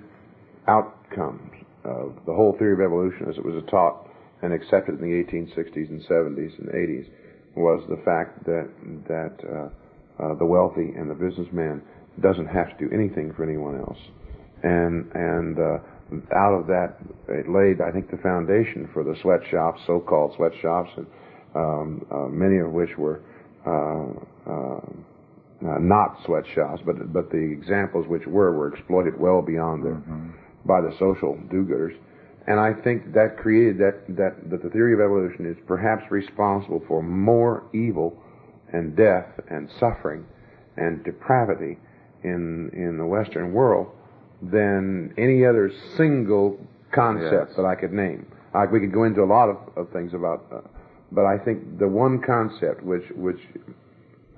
[0.68, 1.52] outcomes
[1.84, 4.06] of the whole theory of evolution, as it was taught
[4.42, 7.08] and accepted in the 1860s and 70s and 80s,
[7.56, 8.68] was the fact that
[9.08, 11.82] that uh, uh, the wealthy and the businessman
[12.20, 13.98] doesn't have to do anything for anyone else,
[14.62, 15.78] and and uh,
[16.34, 16.96] out of that,
[17.28, 21.06] it laid, I think, the foundation for the sweatshops, so-called sweatshops, and
[21.54, 23.20] um, uh, many of which were
[23.66, 29.94] uh, uh, not sweatshops, but but the examples which were were exploited well beyond their
[29.94, 30.30] mm-hmm.
[30.64, 31.96] by the social do-gooders.
[32.48, 36.82] And I think that created that, that that the theory of evolution is perhaps responsible
[36.88, 38.16] for more evil
[38.72, 40.24] and death and suffering
[40.78, 41.76] and depravity
[42.24, 43.88] in in the Western world
[44.40, 46.58] than any other single
[46.90, 47.56] concept yes.
[47.58, 48.24] that I could name.
[48.54, 50.60] I, we could go into a lot of, of things about, uh,
[51.12, 53.40] but I think the one concept which which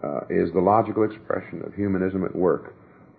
[0.03, 2.75] uh, is the logical expression of humanism at work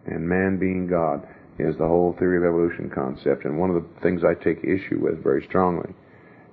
[0.05, 1.25] and man being God
[1.59, 3.45] is the whole theory of evolution concept.
[3.45, 5.93] And one of the things I take issue with very strongly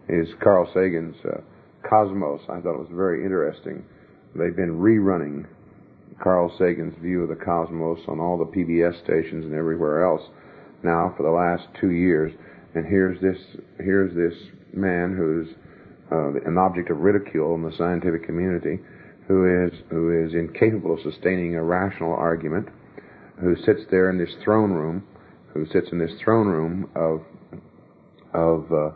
[0.09, 1.41] is Carl Sagan's uh,
[1.89, 2.41] Cosmos.
[2.49, 3.85] I thought it was very interesting.
[4.35, 5.47] They've been rerunning
[6.23, 10.23] Carl Sagan's view of the cosmos on all the PBS stations and everywhere else
[10.83, 12.33] now for the last two years.
[12.75, 13.39] And here's this
[13.79, 14.35] here's this
[14.73, 15.49] man who's
[16.11, 18.79] uh, an object of ridicule in the scientific community,
[19.27, 22.69] who is who is incapable of sustaining a rational argument,
[23.41, 25.07] who sits there in this throne room,
[25.53, 27.23] who sits in this throne room of
[28.35, 28.91] of uh,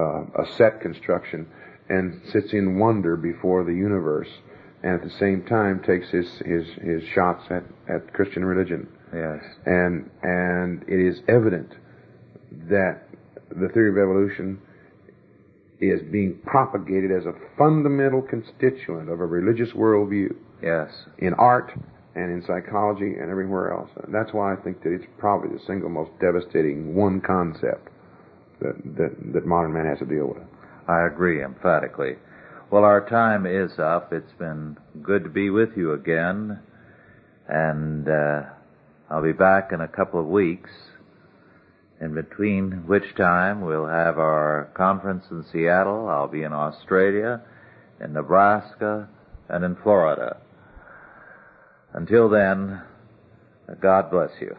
[0.00, 1.46] uh, a set construction
[1.88, 4.28] and sits in wonder before the universe
[4.82, 8.88] and at the same time takes his his his shots at at Christian religion.
[9.12, 9.42] Yes.
[9.64, 11.72] And and it is evident
[12.68, 13.08] that
[13.50, 14.60] the theory of evolution
[15.80, 20.34] is being propagated as a fundamental constituent of a religious worldview.
[20.62, 20.90] Yes.
[21.18, 21.72] In art
[22.16, 23.90] and in psychology and everywhere else.
[24.02, 27.90] And that's why I think that it's probably the single most devastating one concept
[28.60, 30.42] that, that, that modern man has to deal with.
[30.88, 32.14] I agree emphatically.
[32.70, 34.14] Well, our time is up.
[34.14, 36.58] It's been good to be with you again.
[37.48, 38.42] And uh,
[39.10, 40.70] I'll be back in a couple of weeks,
[42.00, 46.08] in between which time we'll have our conference in Seattle.
[46.08, 47.42] I'll be in Australia,
[48.02, 49.08] in Nebraska,
[49.48, 50.38] and in Florida.
[51.96, 52.82] Until then,
[53.80, 54.54] God bless you.